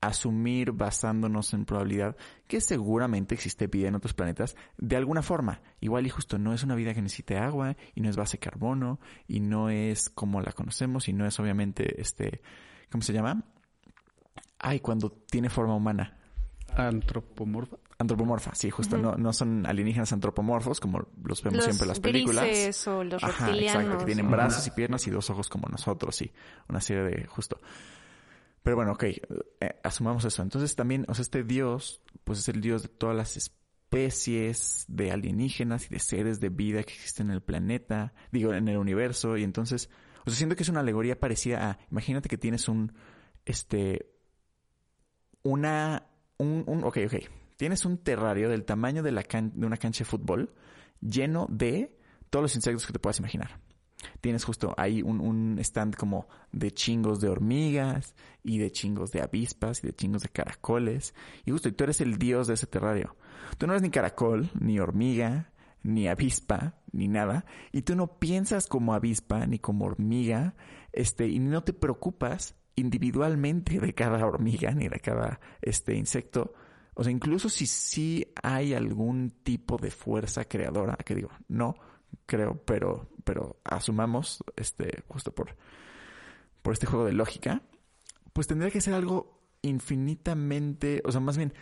[0.00, 5.62] asumir basándonos en probabilidad que seguramente existe vida en otros planetas de alguna forma.
[5.80, 8.40] Igual y justo no es una vida que necesite agua y no es base de
[8.40, 12.40] carbono y no es como la conocemos y no es obviamente este,
[12.90, 13.42] ¿cómo se llama?
[14.58, 16.18] Ay, cuando tiene forma humana.
[16.76, 17.78] Antropomorfa.
[17.98, 18.98] Antropomorfa, sí, justo.
[18.98, 22.44] no, no son alienígenas antropomorfos como los vemos siempre en las películas.
[22.44, 23.82] grises o los Ajá, reptilianos.
[23.82, 26.30] exacto, que tienen brazos y piernas y dos ojos como nosotros, sí.
[26.68, 27.58] Una serie de justo.
[28.62, 29.20] Pero bueno, ok, eh,
[29.82, 30.42] asumamos eso.
[30.42, 35.12] Entonces también, o sea, este Dios, pues es el Dios de todas las especies de
[35.12, 39.36] alienígenas y de seres de vida que existen en el planeta, digo, en el universo.
[39.38, 39.88] Y entonces,
[40.26, 42.92] o sea, siento que es una alegoría parecida a, imagínate que tienes un,
[43.46, 44.12] este,
[45.44, 47.14] una, un, un ok, ok.
[47.56, 50.54] Tienes un terrario del tamaño de, la can- de una cancha de fútbol
[51.00, 51.96] lleno de
[52.30, 53.60] todos los insectos que te puedas imaginar.
[54.20, 59.22] Tienes justo ahí un, un stand como de chingos de hormigas y de chingos de
[59.22, 61.14] avispas y de chingos de caracoles.
[61.44, 63.16] Y justo, y tú eres el dios de ese terrario.
[63.58, 65.50] Tú no eres ni caracol, ni hormiga,
[65.82, 67.46] ni avispa, ni nada.
[67.72, 70.54] Y tú no piensas como avispa, ni como hormiga,
[70.92, 76.52] este, y no te preocupas individualmente de cada hormiga, ni de cada este insecto.
[76.98, 81.76] O sea, incluso si sí hay algún tipo de fuerza creadora, que digo, no
[82.24, 85.54] creo, pero, pero asumamos, este, justo por,
[86.62, 87.60] por este juego de lógica,
[88.32, 91.52] pues tendría que ser algo infinitamente, o sea, más bien,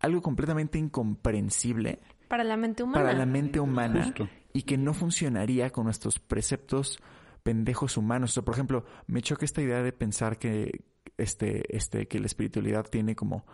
[0.00, 3.04] algo completamente incomprensible Para la mente humana.
[3.04, 4.28] para la mente humana Justo.
[4.54, 6.98] y que no funcionaría con nuestros preceptos
[7.42, 8.30] pendejos humanos.
[8.30, 10.82] O sea, por ejemplo, me choca esta idea de pensar que
[11.18, 13.44] este, este, que la espiritualidad tiene como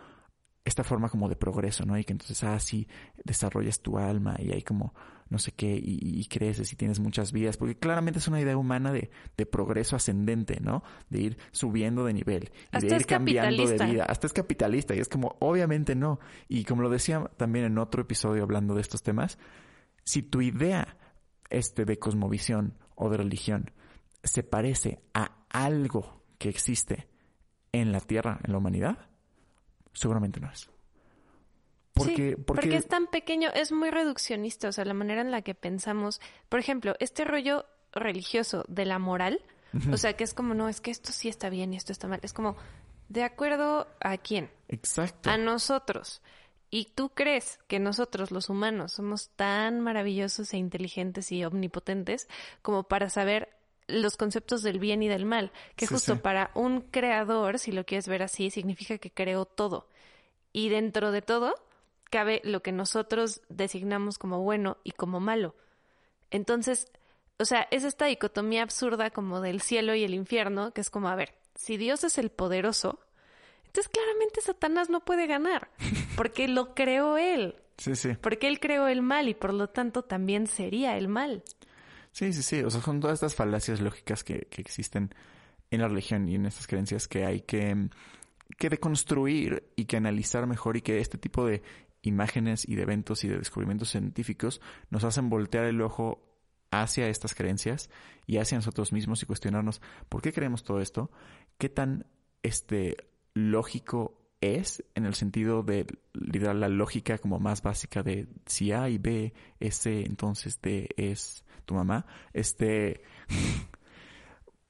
[0.69, 1.97] esta forma como de progreso, ¿no?
[1.97, 2.87] Y que entonces, ah, sí,
[3.23, 4.93] desarrollas tu alma y hay como
[5.29, 8.57] no sé qué, y, y creces y tienes muchas vidas, porque claramente es una idea
[8.57, 10.83] humana de, de progreso ascendente, ¿no?
[11.09, 14.05] De ir subiendo de nivel y Hasta de ir cambiando de vida.
[14.05, 16.19] Hasta es capitalista y es como, obviamente no.
[16.47, 19.37] Y como lo decía también en otro episodio hablando de estos temas,
[20.03, 20.97] si tu idea
[21.51, 23.71] este de cosmovisión o de religión
[24.23, 27.07] se parece a algo que existe
[27.71, 29.08] en la Tierra, en la humanidad,
[29.93, 30.69] seguramente no es.
[31.93, 35.31] Porque, Sí, porque, porque es tan pequeño, es muy reduccionista, o sea, la manera en
[35.31, 39.41] la que pensamos, por ejemplo, este rollo religioso de la moral,
[39.91, 42.07] o sea, que es como, no, es que esto sí está bien y esto está
[42.07, 42.55] mal, es como,
[43.09, 44.49] ¿de acuerdo a quién?
[44.67, 45.29] exacto.
[45.29, 46.21] A nosotros.
[46.71, 52.27] ¿Y tú crees que nosotros, los humanos, somos tan maravillosos e inteligentes y omnipotentes
[52.61, 53.49] como para saber
[53.89, 55.51] los conceptos del bien y del mal?
[55.75, 56.19] Que Sí, justo sí.
[56.21, 59.87] para un creador, si lo quieres ver así, significa que creó todo.
[60.53, 61.55] Y dentro de todo
[62.09, 65.55] cabe lo que nosotros designamos como bueno y como malo.
[66.31, 66.87] Entonces,
[67.37, 71.09] o sea, es esta dicotomía absurda como del cielo y el infierno, que es como,
[71.09, 72.99] a ver, si Dios es el poderoso,
[73.65, 75.69] entonces claramente Satanás no puede ganar,
[76.17, 78.09] porque lo creó él, Sí, sí.
[78.21, 81.43] porque él creó el mal y por lo tanto también sería el mal.
[82.19, 82.63] Sí, sí, sí.
[82.63, 85.15] O sea, son todas estas falacias lógicas que, que existen
[85.71, 87.87] en la religión y en estas creencias que hay que,
[88.57, 91.63] que deconstruir y que analizar mejor y que este tipo de
[92.01, 94.59] imágenes y de eventos y de descubrimientos científicos
[94.89, 96.21] nos hacen voltear el ojo
[96.71, 97.89] hacia estas creencias
[98.27, 101.09] y hacia nosotros mismos y cuestionarnos por qué creemos todo esto,
[101.57, 102.05] qué tan
[102.43, 102.97] este
[103.33, 108.89] lógico es en el sentido de literal la lógica como más básica de si A
[108.89, 112.05] y B es C, entonces D es tu mamá.
[112.33, 113.01] Este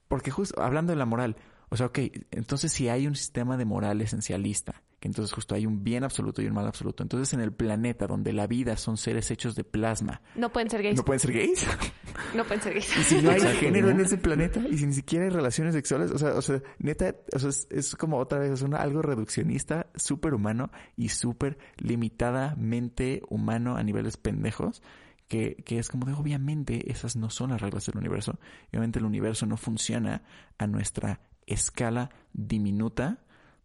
[0.08, 1.38] porque justo hablando de la moral,
[1.70, 2.00] o sea, ok,
[2.32, 6.42] entonces si hay un sistema de moral esencialista, que entonces justo hay un bien absoluto
[6.42, 9.64] y un mal absoluto, entonces en el planeta donde la vida son seres hechos de
[9.64, 10.98] plasma, No pueden ser gays.
[10.98, 11.66] ¿no pueden ser gays?
[12.36, 12.98] No pueden ser gays.
[12.98, 13.94] Y si no hay Exacto, género ¿no?
[13.94, 17.16] en ese planeta y si ni siquiera hay relaciones sexuales, o sea, o sea, neta,
[17.34, 21.58] o sea, es, es como otra vez, es una, algo reduccionista, súper humano y súper
[21.78, 24.82] limitadamente humano a niveles pendejos
[25.28, 28.40] que, que es como de obviamente esas no son las reglas del universo.
[28.72, 30.24] Obviamente el universo no funciona
[30.58, 33.20] a nuestra escala diminuta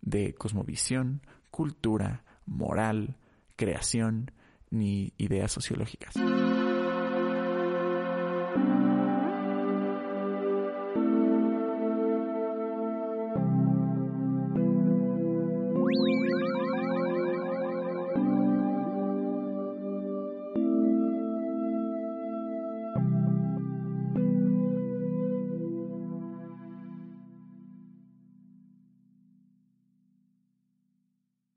[0.05, 3.17] de cosmovisión, cultura, moral,
[3.57, 4.31] creación,
[4.71, 6.15] ni ideas sociológicas.